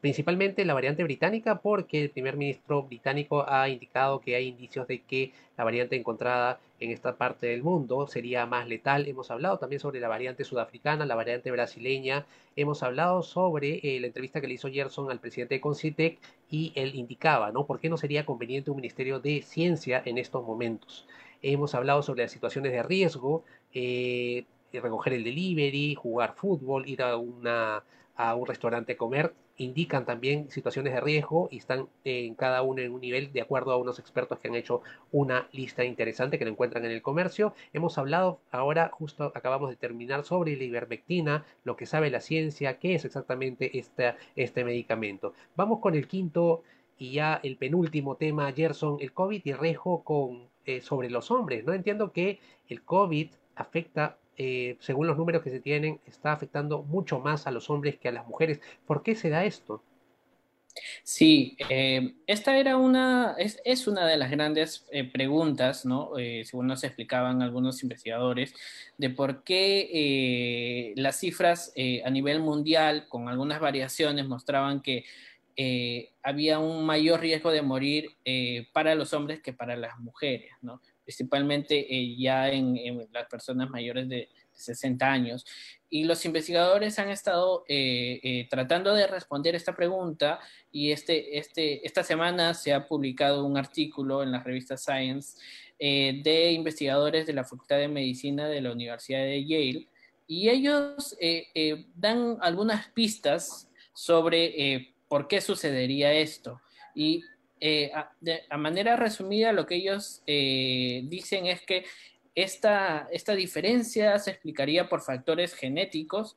principalmente 0.00 0.64
la 0.64 0.74
variante 0.74 1.02
británica, 1.02 1.60
porque 1.60 2.00
el 2.02 2.10
primer 2.10 2.36
ministro 2.36 2.84
británico 2.84 3.44
ha 3.48 3.68
indicado 3.68 4.20
que 4.20 4.36
hay 4.36 4.46
indicios 4.46 4.86
de 4.86 5.02
que 5.02 5.32
la 5.56 5.64
variante 5.64 5.96
encontrada 5.96 6.60
en 6.78 6.90
esta 6.92 7.16
parte 7.16 7.48
del 7.48 7.62
mundo 7.62 8.06
sería 8.06 8.46
más 8.46 8.68
letal. 8.68 9.08
Hemos 9.08 9.30
hablado 9.32 9.58
también 9.58 9.80
sobre 9.80 9.98
la 9.98 10.06
variante 10.06 10.44
sudafricana, 10.44 11.06
la 11.06 11.16
variante 11.16 11.50
brasileña. 11.50 12.24
Hemos 12.54 12.84
hablado 12.84 13.22
sobre 13.24 13.80
eh, 13.82 13.98
la 13.98 14.06
entrevista 14.06 14.40
que 14.40 14.46
le 14.46 14.54
hizo 14.54 14.70
Gerson 14.70 15.10
al 15.10 15.18
presidente 15.18 15.56
de 15.56 15.60
Concitec 15.60 16.18
y 16.50 16.72
él 16.76 16.94
indicaba, 16.94 17.50
¿no? 17.50 17.66
¿Por 17.66 17.80
qué 17.80 17.88
no 17.88 17.96
sería 17.96 18.24
conveniente 18.26 18.70
un 18.70 18.76
ministerio 18.76 19.18
de 19.18 19.42
ciencia 19.42 20.02
en 20.04 20.18
estos 20.18 20.44
momentos? 20.46 21.08
Hemos 21.42 21.74
hablado 21.74 22.02
sobre 22.02 22.22
las 22.22 22.32
situaciones 22.32 22.70
de 22.70 22.82
riesgo, 22.82 23.44
eh, 23.74 24.44
recoger 24.72 25.14
el 25.14 25.24
delivery, 25.24 25.94
jugar 25.94 26.34
fútbol, 26.36 26.88
ir 26.88 27.02
a, 27.02 27.16
una, 27.16 27.82
a 28.14 28.34
un 28.34 28.46
restaurante 28.46 28.92
a 28.92 28.96
comer 28.96 29.32
indican 29.56 30.04
también 30.04 30.50
situaciones 30.50 30.92
de 30.92 31.00
riesgo 31.00 31.48
y 31.50 31.58
están 31.58 31.88
en 32.04 32.34
cada 32.34 32.62
uno 32.62 32.82
en 32.82 32.92
un 32.92 33.00
nivel 33.00 33.32
de 33.32 33.40
acuerdo 33.40 33.72
a 33.72 33.76
unos 33.76 33.98
expertos 33.98 34.38
que 34.38 34.48
han 34.48 34.54
hecho 34.54 34.82
una 35.12 35.48
lista 35.52 35.84
interesante 35.84 36.38
que 36.38 36.44
lo 36.44 36.50
encuentran 36.50 36.84
en 36.84 36.90
el 36.90 37.02
comercio. 37.02 37.54
Hemos 37.72 37.98
hablado 37.98 38.40
ahora, 38.50 38.90
justo 38.92 39.32
acabamos 39.34 39.70
de 39.70 39.76
terminar 39.76 40.24
sobre 40.24 40.56
la 40.56 40.64
ivermectina, 40.64 41.44
lo 41.64 41.76
que 41.76 41.86
sabe 41.86 42.10
la 42.10 42.20
ciencia, 42.20 42.78
qué 42.78 42.94
es 42.94 43.04
exactamente 43.04 43.78
este 43.78 44.64
medicamento. 44.64 45.34
Vamos 45.56 45.80
con 45.80 45.94
el 45.94 46.06
quinto 46.06 46.62
y 46.98 47.12
ya 47.12 47.40
el 47.42 47.56
penúltimo 47.56 48.16
tema, 48.16 48.52
Gerson, 48.52 48.96
el 49.00 49.12
COVID 49.12 49.42
y 49.44 49.50
el 49.50 49.58
riesgo 49.58 50.02
con, 50.02 50.48
eh, 50.64 50.80
sobre 50.80 51.10
los 51.10 51.30
hombres. 51.30 51.64
No 51.64 51.72
entiendo 51.72 52.12
que 52.12 52.40
el 52.68 52.82
COVID 52.82 53.28
afecta 53.54 54.18
eh, 54.36 54.76
según 54.80 55.06
los 55.06 55.16
números 55.16 55.42
que 55.42 55.50
se 55.50 55.60
tienen, 55.60 56.00
está 56.06 56.32
afectando 56.32 56.82
mucho 56.82 57.18
más 57.20 57.46
a 57.46 57.50
los 57.50 57.70
hombres 57.70 57.96
que 57.98 58.08
a 58.08 58.12
las 58.12 58.26
mujeres. 58.26 58.60
¿Por 58.86 59.02
qué 59.02 59.14
se 59.14 59.30
da 59.30 59.44
esto? 59.44 59.82
Sí, 61.02 61.56
eh, 61.70 62.16
esta 62.26 62.58
era 62.58 62.76
una, 62.76 63.34
es, 63.38 63.86
una 63.86 64.06
de 64.06 64.18
las 64.18 64.30
grandes 64.30 64.86
eh, 64.90 65.04
preguntas, 65.04 65.86
¿no? 65.86 66.12
según 66.44 66.66
nos 66.66 66.84
explicaban 66.84 67.40
algunos 67.40 67.82
investigadores, 67.82 68.54
de 68.98 69.08
por 69.08 69.42
qué 69.42 70.92
las 70.96 71.18
cifras 71.18 71.72
a 72.04 72.10
nivel 72.10 72.40
mundial, 72.40 73.06
con 73.08 73.30
algunas 73.30 73.58
variaciones, 73.58 74.26
mostraban 74.28 74.82
que 74.82 75.06
había 76.22 76.58
un 76.58 76.84
mayor 76.84 77.20
riesgo 77.20 77.50
de 77.50 77.62
morir 77.62 78.10
para 78.74 78.94
los 78.94 79.14
hombres 79.14 79.40
que 79.40 79.54
para 79.54 79.76
las 79.76 79.98
mujeres, 79.98 80.52
¿no? 80.60 80.82
Principalmente 81.06 81.86
eh, 81.88 82.16
ya 82.18 82.50
en, 82.50 83.06
las 83.12 83.28
personas 83.28 83.70
mayores 83.70 84.08
de 84.08 84.28
60 84.54 85.06
años. 85.06 85.46
Y 85.88 86.02
los 86.02 86.24
investigadores 86.24 86.98
han 86.98 87.10
estado 87.10 87.64
eh, 87.68 88.18
eh, 88.24 88.48
tratando 88.50 88.92
de 88.92 89.06
responder 89.06 89.54
esta 89.54 89.76
pregunta 89.76 90.40
y 90.72 90.90
este, 90.90 91.38
este, 91.38 91.86
esta 91.86 92.02
semana 92.02 92.54
se 92.54 92.74
ha 92.74 92.88
publicado 92.88 93.44
un 93.44 93.56
artículo 93.56 94.24
en 94.24 94.32
la 94.32 94.42
revista 94.42 94.76
Science 94.76 95.38
de 95.78 96.52
investigadores 96.52 97.26
de 97.26 97.34
la 97.34 97.44
Facultad 97.44 97.76
de 97.76 97.88
Medicina 97.88 98.48
de 98.48 98.62
la 98.62 98.72
Universidad 98.72 99.20
de 99.20 99.44
Yale 99.44 99.88
y 100.26 100.48
ellos 100.48 101.14
dan 101.94 102.38
algunas 102.40 102.88
pistas 102.88 103.70
sobre 103.92 104.94
por 105.06 105.28
qué 105.28 105.42
sucedería 105.42 106.14
esto. 106.14 106.62
Y 106.94 107.22
eh, 107.60 107.90
a, 108.50 108.56
manera 108.58 108.96
resumida, 108.96 109.52
lo 109.52 109.66
que 109.66 109.76
ellos 109.76 110.22
eh, 110.26 111.02
dicen 111.04 111.46
es 111.46 111.62
que 111.62 111.84
esta, 112.34 113.08
esta 113.10 113.34
diferencia 113.34 114.18
se 114.18 114.30
explicaría 114.32 114.88
por 114.88 115.00
factores 115.00 115.54
genéticos 115.54 116.36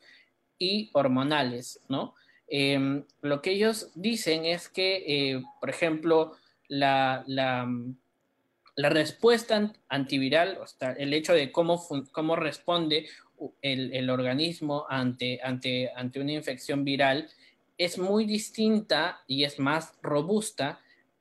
y 0.57 0.89
hormonales, 0.93 1.81
¿no? 1.89 2.15
Em, 2.47 3.03
lo 3.21 3.41
que 3.41 3.51
ellos 3.51 3.91
dicen 3.95 4.45
es 4.45 4.69
que, 4.69 5.03
eh, 5.05 5.43
por 5.59 5.69
ejemplo, 5.69 6.31
la, 6.67 7.23
la, 7.27 7.67
respuesta 8.89 9.73
antiviral, 9.89 10.57
o 10.61 10.67
sea, 10.67 10.93
el 10.93 11.13
hecho 11.13 11.33
de 11.33 11.51
cómo, 11.51 11.85
cómo 12.11 12.35
responde 12.37 13.07
el, 13.61 13.93
el, 13.93 14.09
organismo 14.09 14.85
ante, 14.89 15.41
ante, 15.43 15.91
ante 15.95 16.21
una 16.21 16.31
infección 16.31 16.85
viral, 16.85 17.29
es 17.77 17.97
muy 17.97 18.25
distinta 18.25 19.21
y 19.27 19.43
es 19.43 19.59
más 19.59 19.93
robusta 20.01 20.79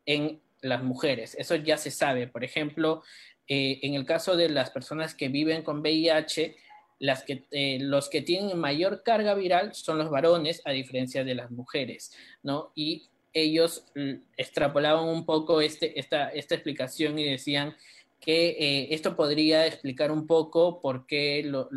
en 0.09 0.41
las 0.63 0.83
mujeres. 0.83 1.37
Eso 1.39 1.55
ya 1.55 1.77
se 1.77 1.91
sabe. 1.91 2.27
Por 2.27 2.43
ejemplo, 2.43 3.03
eh, 3.47 3.79
en 3.83 3.95
el 3.95 4.07
caso 4.07 4.37
de 4.37 4.49
las 4.49 4.71
personas 4.71 5.15
que 5.15 5.29
viven 5.29 5.63
con 5.63 5.81
VIH, 5.81 6.57
las 6.99 7.23
que, 7.23 7.45
eh, 7.51 7.79
los 7.79 8.09
que 8.09 8.23
tienen 8.23 8.59
mayor 8.59 9.03
carga 9.05 9.35
viral 9.35 9.75
son 9.75 9.99
los 9.99 10.11
varones, 10.11 10.63
a 10.65 10.73
diferencia 10.73 11.25
de 11.25 11.35
las 11.35 11.51
mujeres, 11.51 12.11
¿no? 12.43 12.73
Y 12.75 13.11
ellos 13.35 13.85
mm, 13.95 14.15
extrapolaban 14.39 15.07
un 15.07 15.27
poco 15.27 15.61
este, 15.61 16.01
esta, 16.01 16.31
esta 16.31 16.55
explicación 16.55 17.19
y 17.19 17.25
decían 17.25 17.77
que 18.19 18.49
eh, 18.59 18.89
esto 18.91 19.15
podría 19.15 19.67
explicar 19.67 20.11
un 20.11 20.27
poco 20.27 20.81
por 20.81 21.07
qué 21.07 21.43
los 21.45 21.69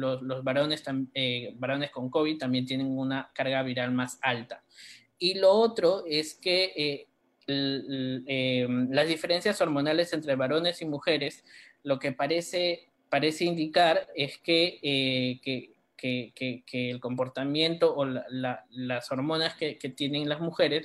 varones, 0.43 0.83
varones 1.55 1.91
con 1.91 2.09
COVID 2.09 2.37
también 2.39 2.65
tienen 2.65 2.97
una 2.97 3.29
carga 3.35 3.61
viral 3.61 3.91
más 3.91 4.17
alta. 4.21 4.63
Y 5.19 5.35
lo 5.35 5.51
otro 5.51 6.03
es 6.07 6.33
que 6.33 7.07
Em, 7.47 8.91
las 8.91 9.07
diferencias 9.07 9.59
hormonales 9.61 10.13
entre 10.13 10.35
varones 10.35 10.81
y 10.81 10.85
mujeres, 10.85 11.43
lo 11.83 11.99
que 11.99 12.11
parece, 12.11 12.89
parece 13.09 13.45
indicar 13.45 14.07
es 14.15 14.37
que, 14.37 14.79
eh, 14.81 15.41
que, 15.43 15.71
el 16.73 16.99
comportamiento 16.99 17.95
o 17.95 18.05
las 18.05 19.11
hormonas 19.11 19.55
que, 19.55 19.75
tienen 19.95 20.29
las 20.29 20.39
mujeres, 20.39 20.83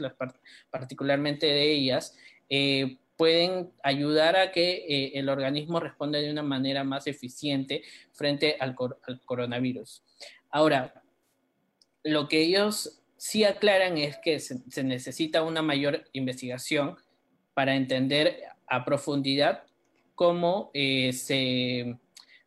particularmente 0.71 1.47
de 1.47 1.73
ellas, 1.73 2.17
eh, 2.51 2.99
pueden 3.17 3.73
ayudar 3.83 4.37
a 4.37 4.53
que 4.53 4.85
eh, 4.89 5.13
el 5.15 5.31
organismo 5.31 5.81
responda 5.81 6.19
de 6.19 6.31
una 6.31 6.43
manera 6.43 6.85
más 6.85 7.07
eficiente 7.07 7.83
frente 8.13 8.57
al 8.61 8.75
coronavirus. 9.25 10.03
Ahora, 10.51 11.03
lo 12.03 12.29
que 12.29 12.43
ellos 12.43 13.03
sí 13.17 13.45
aclaran 13.45 13.99
es 13.99 14.19
que 14.19 14.41
se, 14.41 14.85
necesita 14.85 15.43
una 15.43 15.63
mayor 15.63 16.05
investigación 16.13 16.97
para 17.55 17.75
entender 17.75 18.43
a 18.67 18.85
profundidad 18.85 19.65
cómo 20.15 20.71
eh, 20.75 21.13
se 21.13 21.97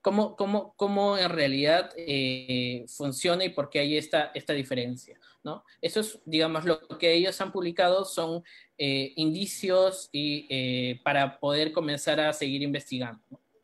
cómo, 0.01 0.35
cómo, 0.35 0.73
cómo, 0.75 1.17
en 1.17 1.29
realidad 1.29 1.91
eh, 1.97 2.85
funciona 2.87 3.43
y 3.43 3.49
por 3.49 3.69
qué 3.69 3.79
hay 3.79 3.97
esta, 3.97 4.31
esta 4.33 4.53
diferencia. 4.53 5.19
¿no? 5.43 5.63
Eso 5.81 6.01
es, 6.01 6.19
digamos, 6.25 6.65
lo 6.65 6.87
que 6.97 7.13
ellos 7.13 7.39
han 7.41 7.51
publicado 7.51 8.05
son 8.05 8.43
eh, 8.77 9.13
indicios 9.15 10.09
y, 10.11 10.95
para 11.03 11.39
poder 11.39 11.71
comenzar 11.71 12.19
a 12.19 12.33
seguir 12.33 12.61
investigando. 12.61 13.21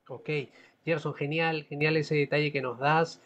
Ok, 0.08 0.30
Gerson, 0.84 1.14
genial, 1.14 1.66
genial 1.66 1.98
ese 1.98 2.16
detalle 2.16 2.52
que 2.52 2.62
nos 2.62 2.80
das. 2.80 3.22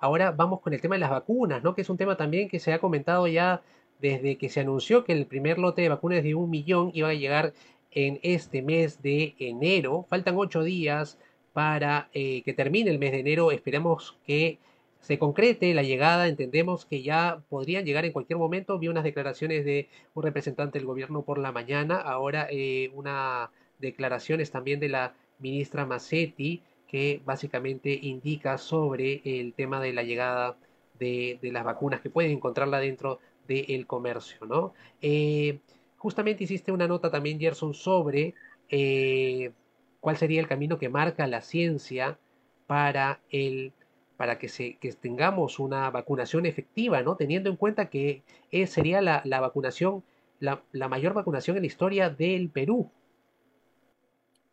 Ahora 0.00 0.30
vamos 0.32 0.60
con 0.60 0.72
el 0.72 0.80
tema 0.80 0.94
de 0.96 1.00
las 1.00 1.10
vacunas, 1.10 1.62
¿no? 1.62 1.74
Que 1.74 1.82
es 1.82 1.90
un 1.90 1.98
tema 1.98 2.16
también 2.16 2.48
que 2.48 2.58
se 2.58 2.72
ha 2.72 2.78
comentado 2.78 3.26
ya 3.28 3.62
desde 4.00 4.38
que 4.38 4.48
se 4.48 4.60
anunció 4.60 5.04
que 5.04 5.12
el 5.12 5.26
primer 5.26 5.58
lote 5.58 5.82
de 5.82 5.90
vacunas 5.90 6.22
de 6.22 6.34
un 6.34 6.48
millón 6.48 6.90
iba 6.94 7.10
a 7.10 7.14
llegar 7.14 7.52
en 7.90 8.18
este 8.22 8.62
mes 8.62 9.02
de 9.02 9.34
enero. 9.38 10.06
Faltan 10.08 10.36
ocho 10.38 10.62
días 10.62 11.18
para 11.52 12.08
eh, 12.14 12.42
que 12.42 12.54
termine 12.54 12.90
el 12.90 12.98
mes 12.98 13.12
de 13.12 13.20
enero. 13.20 13.50
Esperamos 13.50 14.16
que 14.26 14.58
se 15.00 15.18
concrete 15.18 15.74
la 15.74 15.82
llegada. 15.82 16.28
Entendemos 16.28 16.86
que 16.86 17.02
ya 17.02 17.42
podrían 17.50 17.84
llegar 17.84 18.06
en 18.06 18.12
cualquier 18.12 18.38
momento. 18.38 18.78
Vi 18.78 18.88
unas 18.88 19.04
declaraciones 19.04 19.66
de 19.66 19.88
un 20.14 20.22
representante 20.22 20.78
del 20.78 20.86
gobierno 20.86 21.22
por 21.22 21.38
la 21.38 21.52
mañana. 21.52 21.96
Ahora 21.96 22.46
eh, 22.50 22.90
unas 22.94 23.50
declaraciones 23.78 24.50
también 24.50 24.80
de 24.80 24.88
la 24.88 25.14
ministra 25.38 25.84
Massetti 25.84 26.62
que 26.90 27.22
básicamente 27.24 27.96
indica 28.02 28.58
sobre 28.58 29.22
el 29.24 29.54
tema 29.54 29.80
de 29.80 29.92
la 29.92 30.02
llegada 30.02 30.56
de, 30.98 31.38
las 31.42 31.64
vacunas 31.64 32.00
que 32.00 32.10
pueden 32.10 32.32
encontrarla 32.32 32.80
dentro 32.80 33.20
del 33.46 33.86
comercio, 33.86 34.44
¿no? 34.46 34.74
Eh, 35.00 35.60
justamente 35.98 36.44
hiciste 36.44 36.72
una 36.72 36.88
nota 36.88 37.10
también, 37.10 37.38
Gerson, 37.38 37.74
sobre 37.74 38.34
eh, 38.68 39.52
cuál 40.00 40.16
sería 40.16 40.40
el 40.40 40.48
camino 40.48 40.78
que 40.78 40.88
marca 40.88 41.28
la 41.28 41.42
ciencia 41.42 42.18
para 42.66 43.20
el 43.30 43.72
para 44.16 44.38
que, 44.38 44.48
se, 44.48 44.76
que 44.76 44.92
tengamos 44.92 45.58
una 45.58 45.88
vacunación 45.90 46.44
efectiva, 46.44 47.02
¿no? 47.02 47.16
Teniendo 47.16 47.48
en 47.48 47.56
cuenta 47.56 47.88
que 47.88 48.22
sería 48.66 49.00
la, 49.00 49.22
vacunación, 49.40 50.02
la, 50.40 50.60
mayor 50.88 51.14
vacunación 51.14 51.56
en 51.56 51.62
la 51.62 51.66
historia 51.68 52.10
del 52.10 52.50
Perú. 52.50 52.90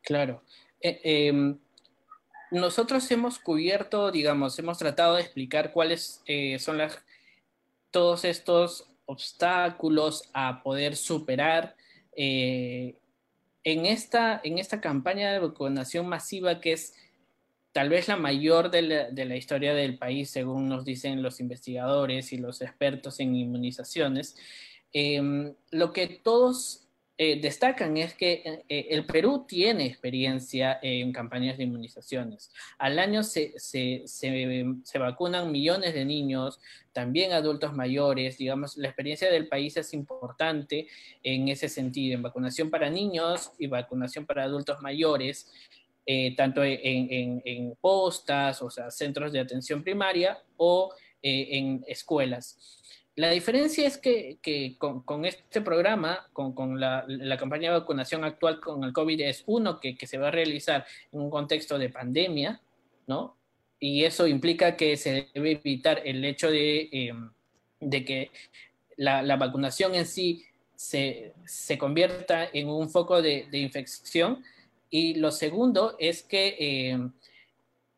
Claro. 0.03 0.41
Eh, 0.79 1.01
em, 1.03 1.57
nosotros 2.51 3.09
hemos 3.11 3.39
cubierto, 3.39 4.11
digamos, 4.11 4.57
hemos 4.59 4.77
tratado 4.77 5.15
de 5.15 5.21
explicar 5.21 5.71
cuáles 5.71 6.21
eh, 6.25 6.59
son 6.59 6.79
todos 7.91 8.25
estos 8.25 8.89
obstáculos 9.05 10.29
a 10.33 10.61
poder 10.63 10.95
superar 10.95 11.75
eh, 12.15 12.95
en, 13.63 13.85
esta, 13.85 14.39
en 14.43 14.57
esta 14.57 14.81
campaña 14.81 15.31
de 15.31 15.39
vacunación 15.39 16.07
masiva 16.07 16.59
que 16.59 16.73
es 16.73 16.93
tal 17.71 17.89
vez 17.89 18.07
la 18.07 18.17
mayor 18.17 18.71
de 18.71 18.81
la, 18.81 19.35
historia 19.35 19.73
del 19.73 19.97
país, 19.97 20.31
según 20.31 20.67
nos 20.67 20.83
dicen 20.83 21.21
los 21.21 21.39
investigadores 21.39 22.33
y 22.33 22.37
los 22.37 22.61
expertos 22.61 23.19
en 23.19 23.35
inmunizaciones. 23.35 24.35
Em, 24.93 25.53
lo 25.69 25.93
que 25.93 26.07
todos 26.07 26.86
eh, 27.19 27.39
destacan 27.41 27.97
es 27.97 28.13
que 28.13 28.61
eh, 28.69 28.87
el 28.91 29.03
Perú 29.07 29.45
tiene 29.47 29.87
experiencia 29.87 30.77
en 30.83 31.11
campañas 31.11 31.57
de 31.57 31.63
inmunizaciones. 31.63 32.51
Al 32.77 32.99
año 32.99 33.23
se, 33.23 33.57
se, 33.57 34.03
se, 34.05 34.99
vacunan 34.99 35.51
millones 35.51 35.95
de 35.95 36.05
niños, 36.05 36.59
también 36.93 37.31
adultos 37.31 37.73
mayores. 37.73 38.37
Digamos, 38.37 38.77
la 38.77 38.89
experiencia 38.89 39.31
del 39.31 39.47
país 39.47 39.75
es 39.77 39.95
importante 39.95 40.87
en 41.23 41.47
ese 41.47 41.69
sentido, 41.69 42.13
en 42.13 42.21
vacunación 42.21 42.69
para 42.69 42.87
niños 42.87 43.51
y 43.57 43.65
vacunación 43.65 44.27
para 44.27 44.43
adultos 44.43 44.79
mayores. 44.81 45.51
Eh, 46.09 46.35
tanto 46.37 46.63
en, 46.63 47.41
en, 47.43 47.75
postas, 47.81 48.61
o 48.61 48.69
sea, 48.69 48.89
centros 48.91 49.33
de 49.33 49.41
atención 49.41 49.83
primaria 49.83 50.41
o 50.55 50.93
en 51.21 51.83
escuelas. 51.85 52.76
La 53.17 53.31
diferencia 53.31 53.87
es 53.87 53.97
que, 53.97 54.37
con, 54.77 55.25
este 55.25 55.61
programa, 55.61 56.27
con, 56.33 56.79
la, 56.79 57.03
campaña 57.39 57.71
de 57.71 57.79
vacunación 57.79 58.23
actual 58.23 58.59
con 58.59 58.83
el 58.83 58.93
COVID, 58.93 59.21
es 59.21 59.43
uno 59.47 59.79
que, 59.79 59.97
se 60.05 60.19
va 60.19 60.27
a 60.27 60.31
realizar 60.31 60.85
en 61.11 61.21
un 61.21 61.31
contexto 61.31 61.79
de 61.79 61.89
pandemia, 61.89 62.61
¿no? 63.07 63.35
Y 63.79 64.03
eso 64.03 64.27
implica 64.27 64.77
que 64.77 64.95
se 64.97 65.29
debe 65.33 65.53
evitar 65.53 66.03
el 66.05 66.23
hecho 66.25 66.51
de, 66.51 66.89
em, 66.91 67.31
que 67.89 68.29
la, 68.97 69.35
vacunación 69.35 69.95
en 69.95 70.05
sí 70.05 70.45
se, 70.75 71.33
convierta 71.79 72.47
en 72.53 72.69
un 72.69 72.87
foco 72.87 73.23
de, 73.23 73.47
infección. 73.51 74.43
Y 74.91 75.15
lo 75.15 75.31
segundo 75.31 75.95
es 75.97 76.21
que 76.21 76.91
em, 76.91 77.11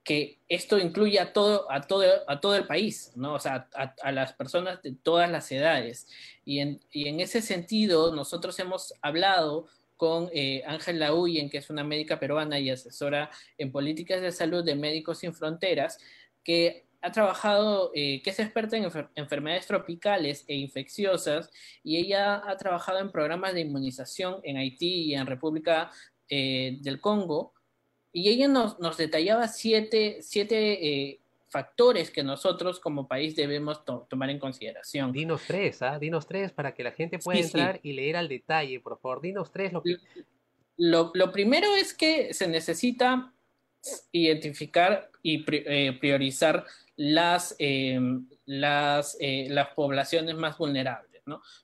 que 0.10 0.40
esto 0.50 0.80
incluye 0.80 1.20
a 1.20 1.34
todo, 1.34 1.72
a 1.72 1.82
todo, 1.82 2.04
a 2.28 2.40
todo 2.40 2.56
el 2.56 2.66
país, 2.66 3.12
¿no? 3.16 3.36
O 3.36 3.40
sea, 3.40 3.70
a, 3.76 4.12
las 4.12 4.34
personas 4.34 4.82
de 4.82 4.96
todas 4.96 5.30
las 5.30 5.52
edades. 5.52 6.08
Y 6.44 6.62
en, 6.62 6.80
y 6.92 7.10
en 7.10 7.20
ese 7.20 7.44
sentido, 7.44 8.16
nosotros 8.16 8.58
hemos 8.58 8.92
hablado 9.04 9.68
con 9.98 10.28
eh, 10.34 10.64
Ángela 10.66 11.14
Huyen, 11.14 11.48
que 11.48 11.60
es 11.60 11.70
una 11.70 11.84
médica 11.84 12.20
peruana 12.20 12.58
y 12.58 12.72
asesora 12.72 13.30
en 13.60 13.72
políticas 13.72 14.20
de 14.20 14.32
salud 14.32 14.66
de 14.66 14.74
Médicos 14.74 15.20
Sin 15.20 15.32
Fronteras, 15.32 16.00
que 16.44 16.88
ha 17.04 17.12
trabajado, 17.12 17.92
eh, 17.94 18.24
que 18.24 18.32
es 18.32 18.40
experta 18.40 18.78
en 18.78 18.90
enfermedades 19.14 19.68
tropicales 19.68 20.44
e 20.48 20.56
infecciosas, 20.56 21.52
y 21.84 21.98
ella 21.98 22.42
ha 22.50 22.58
trabajado 22.58 22.98
en 22.98 23.12
programas 23.12 23.54
de 23.54 23.62
inmunización 23.62 24.40
en 24.42 24.58
Haití 24.58 25.04
y 25.04 25.14
en 25.14 25.28
República 25.28 25.92
eh, 26.30 26.80
del 26.82 27.00
Congo, 27.00 27.54
y 28.12 28.30
ella 28.30 28.48
nos, 28.48 28.80
nos 28.80 28.98
detallaba 28.98 29.48
siete, 29.48 30.20
siete 30.22 30.88
eh, 30.88 31.20
factores 31.50 32.12
que 32.12 32.24
nosotros 32.24 32.80
como 32.80 33.08
país 33.08 33.36
debemos 33.36 33.84
tomar 34.08 34.30
en 34.30 34.40
consideración. 34.40 35.12
Dinos 35.12 35.44
tres, 35.48 35.82
¿ah? 35.82 36.00
Dinos 36.00 36.28
tres 36.28 36.52
para 36.52 36.74
que 36.74 36.84
la 36.84 36.92
gente 36.92 37.20
pueda 37.20 37.40
entrar 37.40 37.80
y 37.84 37.94
leer 37.94 38.18
al 38.18 38.28
detalle, 38.28 38.80
por 38.80 39.00
favor. 39.00 39.22
Dinos 39.22 39.52
tres 39.52 39.74
lo 39.74 39.82
que... 39.84 39.98
Lo, 40.78 41.12
lo 41.14 41.32
primero 41.34 41.76
es 41.76 41.94
que 41.94 42.34
se 42.34 42.48
necesita 42.48 43.34
identificar 44.12 45.10
y 45.22 45.46
eh, 45.52 45.98
priorizar 46.00 46.66
las, 46.96 47.56
em, 47.60 48.28
las, 48.46 49.18
eh, 49.20 49.48
las 49.50 49.70
poblaciones 49.70 50.36
más 50.36 50.58
vulnerables. 50.58 51.09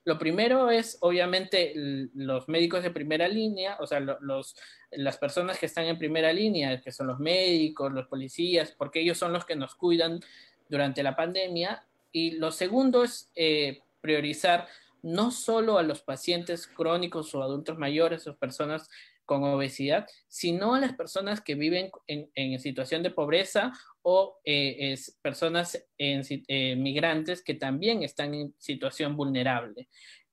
Lo 0.04 0.18
primero 0.18 0.70
es, 0.70 0.98
obviamente, 1.00 1.72
los 2.14 2.48
médicos 2.48 2.82
de 2.82 2.90
primera 2.90 3.28
línea, 3.28 3.76
o 3.80 3.86
sea, 3.86 4.00
los, 4.00 4.56
las 4.90 5.18
personas 5.18 5.58
que 5.58 5.66
están 5.66 5.86
en 5.86 5.98
primera 5.98 6.32
línea, 6.32 6.80
que 6.80 6.92
son 6.92 7.08
los 7.08 7.18
médicos, 7.18 7.92
los 7.92 8.06
policías, 8.06 8.72
porque 8.72 9.00
ellos 9.00 9.18
son 9.18 9.32
los 9.32 9.44
que 9.44 9.56
nos 9.56 9.74
cuidan 9.74 10.20
durante 10.68 11.02
la 11.02 11.16
pandemia. 11.16 11.84
Y 12.12 12.32
lo 12.32 12.50
segundo 12.52 13.04
es 13.04 13.30
eh, 13.34 13.82
priorizar 14.00 14.66
no 15.02 15.30
solo 15.30 15.78
a 15.78 15.82
los 15.82 16.02
pacientes 16.02 16.66
crónicos 16.66 17.34
o 17.34 17.42
adultos 17.42 17.78
mayores 17.78 18.26
o 18.26 18.36
personas 18.36 18.88
con 19.26 19.42
obesidad, 19.44 20.06
sino 20.28 20.74
a 20.74 20.80
las 20.80 20.94
personas 20.94 21.40
que 21.40 21.56
viven 21.56 21.90
en, 22.06 22.58
situación 22.60 23.02
de 23.02 23.10
pobreza 23.10 23.72
o 24.08 24.38
eh, 24.44 24.96
personas 25.20 25.84
en, 25.98 26.22
eh, 26.46 26.76
migrantes 26.76 27.42
que 27.42 27.54
también 27.54 28.04
están 28.04 28.34
en 28.34 28.54
situación 28.56 29.16
vulnerable. 29.16 29.88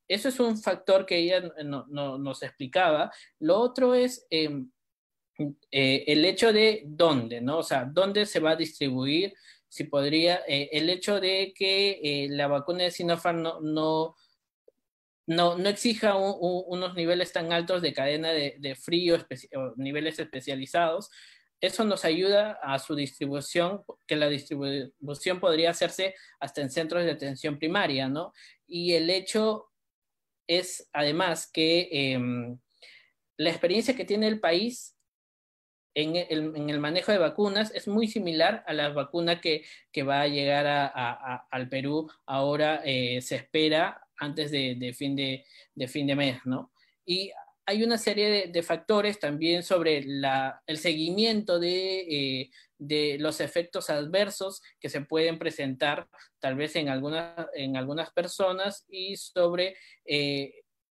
Eso 0.07 0.29
es 0.29 0.39
un 0.39 0.61
factor 0.61 1.07
que 1.07 1.17
ella 1.17 1.41
no, 1.65 1.87
nos 2.19 2.43
explicaba. 2.43 3.11
Lo 3.39 3.57
otro 3.59 3.95
es 3.95 4.27
em, 4.29 4.69
eh, 5.71 6.03
el 6.05 6.23
hecho 6.23 6.53
de 6.53 6.83
dónde, 6.85 7.41
¿no? 7.41 7.57
O 7.57 7.63
sea, 7.63 7.85
dónde 7.85 8.27
se 8.27 8.39
va 8.39 8.51
a 8.51 8.55
distribuir, 8.55 9.33
si 9.67 9.85
podría, 9.85 10.35
el 10.45 10.87
hecho 10.91 11.19
de 11.19 11.51
que 11.55 12.27
la 12.29 12.45
vacuna 12.45 12.83
de 12.83 12.91
Sinopharm 12.91 13.41
no 13.41 14.15
no, 15.25 15.57
no 15.57 15.69
exija 15.69 16.15
unos 16.15 16.95
niveles 16.95 17.31
tan 17.31 17.53
altos 17.53 17.81
de 17.81 17.93
cadena 17.93 18.29
de, 18.31 18.75
frío, 18.75 19.17
niveles 19.77 20.19
especializados. 20.19 21.09
Eso 21.63 21.85
nos 21.85 22.03
ayuda 22.03 22.59
a 22.61 22.77
su 22.77 22.93
distribución, 22.93 23.85
que 24.05 24.17
la 24.17 24.27
distribución 24.27 25.39
podría 25.39 25.69
hacerse 25.69 26.13
hasta 26.41 26.59
en 26.59 26.69
centros 26.69 27.05
de 27.05 27.11
atención 27.11 27.57
primaria, 27.57 28.09
¿no? 28.09 28.33
Y 28.67 28.95
el 28.95 29.09
hecho 29.09 29.71
es, 30.45 30.89
además, 30.91 31.49
que 31.49 31.87
em, 31.89 32.59
la 33.37 33.49
experiencia 33.49 33.95
que 33.95 34.03
tiene 34.03 34.27
el 34.27 34.41
país 34.41 34.97
en 35.95 36.17
el, 36.17 36.79
manejo 36.81 37.13
de 37.13 37.17
vacunas 37.17 37.71
es 37.73 37.87
muy 37.87 38.09
similar 38.09 38.65
a 38.67 38.73
la 38.73 38.89
vacuna 38.89 39.39
que, 39.39 39.63
va 40.05 40.19
a 40.19 40.27
llegar 40.27 40.91
al 41.49 41.69
Perú. 41.69 42.11
Ahora 42.25 42.81
eh, 42.83 43.21
se 43.21 43.37
espera 43.37 44.05
antes 44.17 44.51
de, 44.51 44.93
fin, 44.93 45.15
de, 45.15 45.87
fin 45.87 46.07
de 46.07 46.15
mes, 46.17 46.41
¿no? 46.43 46.73
Y 47.05 47.31
hay 47.65 47.83
una 47.83 47.97
serie 47.97 48.47
de, 48.47 48.63
factores 48.63 49.19
también 49.19 49.63
sobre 49.63 49.97
el 49.99 50.77
seguimiento 50.77 51.59
eh, 51.61 52.49
de, 52.77 53.17
los 53.19 53.39
efectos 53.39 53.89
adversos 53.89 54.61
que 54.79 54.89
se 54.89 55.01
pueden 55.01 55.39
presentar 55.39 56.07
tal 56.39 56.55
vez 56.55 56.75
en, 56.75 56.87
en 56.87 57.77
algunas 57.77 58.11
personas 58.11 58.85
y 58.89 59.15
sobre 59.15 59.75
eh, 60.05 60.53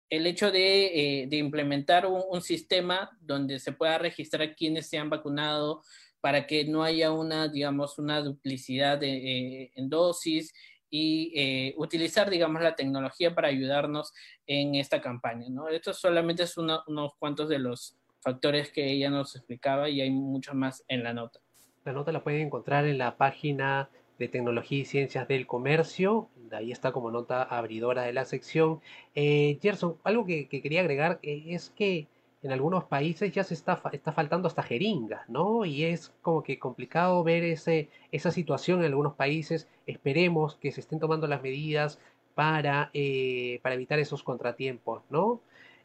el 0.10 0.28
hecho 0.28 0.52
de, 0.52 1.24
eh, 1.24 1.30
implementar 1.32 2.06
un, 2.06 2.42
sistema 2.42 3.10
donde 3.20 3.60
se 3.60 3.72
pueda 3.72 3.98
registrar 3.98 4.56
quienes 4.56 4.90
se 4.90 4.98
han 4.98 5.10
vacunado 5.10 5.84
para 6.22 6.46
que 6.46 6.66
no 6.66 6.84
haya 6.84 7.12
una, 7.12 7.48
digamos, 7.48 7.98
una 7.98 8.22
duplicidad 8.22 9.00
en 9.02 9.90
dosis 9.90 10.54
y 10.90 11.32
eh, 11.36 11.74
utilizar, 11.78 12.30
digamos, 12.30 12.62
la 12.62 12.76
tecnología 12.76 13.36
para 13.36 13.48
ayudarnos 13.48 14.14
en 14.48 14.76
esta 14.76 15.02
campaña, 15.02 15.48
¿no? 15.50 15.68
Esto 15.68 15.94
solamente 15.94 16.44
es 16.44 16.58
unos 16.58 17.14
cuantos 17.20 17.50
de 17.50 17.60
los 17.60 17.98
factores 18.22 18.72
que 18.72 18.92
ella 18.92 19.10
nos 19.10 19.36
explicaba 19.36 19.90
y 19.90 20.02
hay 20.02 20.12
muchos 20.12 20.56
más 20.56 20.84
en 20.88 21.04
la 21.04 21.14
nota. 21.14 21.40
La 21.86 21.94
nota 21.94 22.12
la 22.12 22.24
pueden 22.24 22.42
encontrar 22.42 22.86
en 22.86 22.98
la 22.98 23.18
página 23.18 23.90
de 24.18 24.28
Tecnología 24.28 24.80
y 24.80 24.86
Ciencias 24.86 25.28
del 25.28 25.48
Comercio. 25.48 26.30
Ahí 26.52 26.72
está 26.72 26.92
como 26.92 27.10
nota 27.10 27.42
abridora 27.44 28.04
de 28.04 28.14
la 28.14 28.26
sección. 28.26 28.82
Eh, 29.16 29.58
Gerson, 29.62 29.98
algo 30.04 30.26
que, 30.26 30.48
quería 30.50 30.82
agregar 30.82 31.20
eh, 31.24 31.46
es 31.48 31.70
que 31.70 32.08
en 32.42 32.52
algunos 32.52 32.86
países 32.86 33.34
ya 33.34 33.44
se 33.44 33.54
está, 33.54 33.82
está 33.92 34.14
faltando 34.14 34.48
hasta 34.48 34.64
jeringas, 34.64 35.28
¿no? 35.28 35.66
Y 35.66 35.84
es 35.84 36.14
como 36.22 36.42
que 36.42 36.58
complicado 36.58 37.24
ver 37.24 37.44
ese, 37.44 37.90
esa 38.12 38.32
situación 38.32 38.80
en 38.80 38.86
algunos 38.86 39.16
países. 39.16 39.68
Esperemos 39.86 40.56
que 40.56 40.72
se 40.72 40.80
estén 40.80 41.00
tomando 41.00 41.28
las 41.28 41.42
medidas 41.42 42.00
para, 42.36 42.90
eh, 42.94 43.60
para 43.62 43.76
evitar 43.76 44.00
esos 44.00 44.24
contratiempos, 44.24 45.04
¿no? 45.10 45.42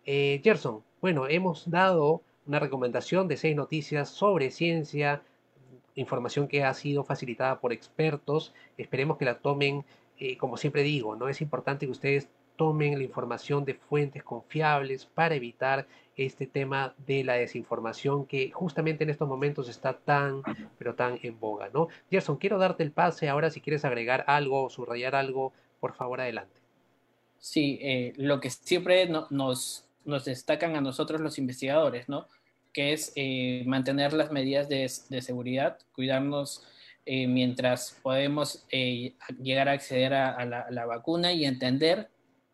Eh, 0.06 0.40
Gerson, 0.44 0.84
bueno, 1.00 1.26
hemos 1.26 1.68
dado 1.68 2.22
una 2.46 2.60
recomendación 2.60 3.26
de 3.26 3.36
seis 3.36 3.56
noticias 3.56 4.08
sobre 4.08 4.50
ciencia, 4.50 5.22
información 5.96 6.46
que 6.46 6.62
ha 6.62 6.74
sido 6.74 7.04
facilitada 7.04 7.60
por 7.60 7.72
expertos. 7.72 8.52
Esperemos 8.78 9.16
que 9.16 9.24
la 9.24 9.38
tomen, 9.38 9.84
eh, 10.18 10.36
como 10.36 10.56
siempre 10.56 10.82
digo, 10.82 11.16
¿no? 11.16 11.28
Es 11.28 11.40
importante 11.40 11.86
que 11.86 11.92
ustedes 11.92 12.28
tomen 12.56 12.98
la 12.98 13.04
información 13.04 13.64
de 13.64 13.74
fuentes 13.74 14.22
confiables 14.22 15.06
para 15.06 15.34
evitar 15.34 15.86
este 16.16 16.46
tema 16.46 16.94
de 17.06 17.24
la 17.24 17.34
desinformación 17.34 18.26
que 18.26 18.50
justamente 18.50 19.04
en 19.04 19.10
estos 19.10 19.28
momentos 19.28 19.68
está 19.68 19.94
tan, 19.98 20.42
pero 20.78 20.94
tan 20.94 21.18
en 21.22 21.38
boga, 21.38 21.70
¿no? 21.72 21.88
Gerson, 22.10 22.36
quiero 22.36 22.58
darte 22.58 22.82
el 22.82 22.92
pase 22.92 23.28
ahora 23.28 23.50
si 23.50 23.60
quieres 23.60 23.84
agregar 23.84 24.24
algo 24.26 24.64
o 24.64 24.70
subrayar 24.70 25.14
algo, 25.14 25.52
por 25.80 25.94
favor, 25.94 26.20
adelante. 26.20 26.60
Sí, 27.38 27.78
eh, 27.82 28.12
lo 28.16 28.40
que 28.40 28.50
siempre 28.50 29.06
nos, 29.06 29.86
nos 30.04 30.24
destacan 30.24 30.76
a 30.76 30.80
nosotros 30.80 31.20
los 31.20 31.38
investigadores, 31.38 32.08
¿no? 32.08 32.26
Que 32.72 32.92
es 32.92 33.12
eh, 33.16 33.64
mantener 33.66 34.12
las 34.12 34.32
medidas 34.32 34.68
de, 34.68 34.88
seguridad, 34.88 35.78
cuidarnos 35.94 36.66
eh, 37.06 37.26
mientras 37.26 38.00
podemos 38.02 38.66
llegar 38.70 39.68
a 39.68 39.72
acceder 39.72 40.14
a, 40.14 40.44
la, 40.46 40.60
a, 40.60 40.70
la, 40.70 40.86
vacuna 40.86 41.32
y 41.32 41.44
entender 41.44 42.08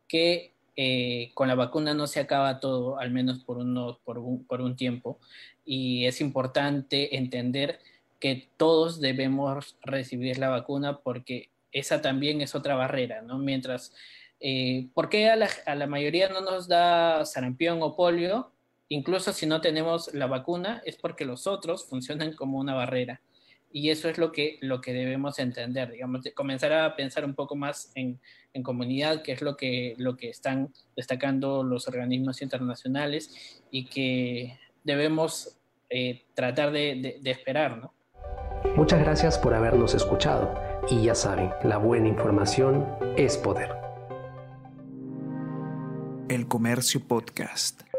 que 0.08 0.52
eh, 0.82 1.30
con 1.34 1.46
la 1.48 1.54
vacuna 1.54 1.92
no 1.94 2.06
se 2.06 2.20
acaba 2.20 2.58
todo, 2.58 2.98
al 2.98 3.10
menos 3.10 3.36
por, 3.44 3.58
por, 4.04 4.18
un, 4.18 4.44
por 4.48 4.60
un 4.60 4.74
tiempo. 4.76 5.18
Y 5.64 6.06
es 6.06 6.20
importante 6.20 7.16
entender 7.16 7.78
que 8.18 8.48
todos 8.56 9.00
debemos 9.00 9.76
recibir 9.82 10.38
la 10.38 10.48
vacuna 10.48 10.98
porque 11.04 11.48
esa 11.72 12.00
también 12.00 12.40
es 12.40 12.54
otra 12.54 12.74
barrera, 12.76 13.22
¿no? 13.22 13.38
Mientras 13.38 13.92
Eh, 14.42 14.88
¿Por 14.94 15.08
qué 15.10 15.28
a 15.28 15.36
la, 15.36 15.48
a 15.66 15.74
la 15.74 15.86
mayoría 15.86 16.30
no 16.30 16.40
nos 16.40 16.66
da 16.66 17.26
sarampión 17.26 17.82
o 17.82 17.94
polio? 17.94 18.50
Incluso 18.88 19.32
si 19.32 19.46
no 19.46 19.60
tenemos 19.60 20.08
la 20.14 20.26
vacuna, 20.26 20.80
es 20.86 20.96
porque 20.96 21.26
los 21.26 21.46
otros 21.46 21.84
funcionan 21.84 22.32
como 22.32 22.58
una 22.58 22.74
barrera. 22.74 23.20
Y 23.72 23.90
eso 23.90 24.08
es 24.08 24.18
lo 24.18 24.32
que, 24.32 24.58
lo 24.60 24.80
que 24.80 24.92
debemos 24.92 25.38
entender, 25.38 25.92
digamos, 25.92 26.22
comenzar 26.34 26.72
a 26.72 26.96
pensar 26.96 27.24
un 27.24 27.34
poco 27.34 27.54
más 27.54 27.92
en, 27.94 28.20
en 28.52 28.62
comunidad, 28.62 29.22
que 29.22 29.32
es 29.32 29.42
lo 29.42 29.56
que, 29.56 29.94
lo 29.98 30.16
que 30.16 30.28
están 30.28 30.72
destacando 30.96 31.62
los 31.62 31.86
organismos 31.86 32.42
internacionales 32.42 33.62
y 33.70 33.86
que 33.86 34.58
debemos 34.82 35.56
eh, 35.88 36.24
tratar 36.34 36.72
de, 36.72 36.96
de, 36.96 37.18
de 37.20 37.30
esperar, 37.30 37.78
¿no? 37.78 37.94
Muchas 38.76 39.00
gracias 39.00 39.38
por 39.38 39.54
habernos 39.54 39.94
escuchado 39.94 40.54
y 40.88 41.04
ya 41.04 41.14
saben, 41.14 41.50
la 41.62 41.78
buena 41.78 42.08
información 42.08 42.86
es 43.16 43.36
poder. 43.36 43.70
El 46.28 46.46
Comercio 46.46 47.00
Podcast. 47.00 47.89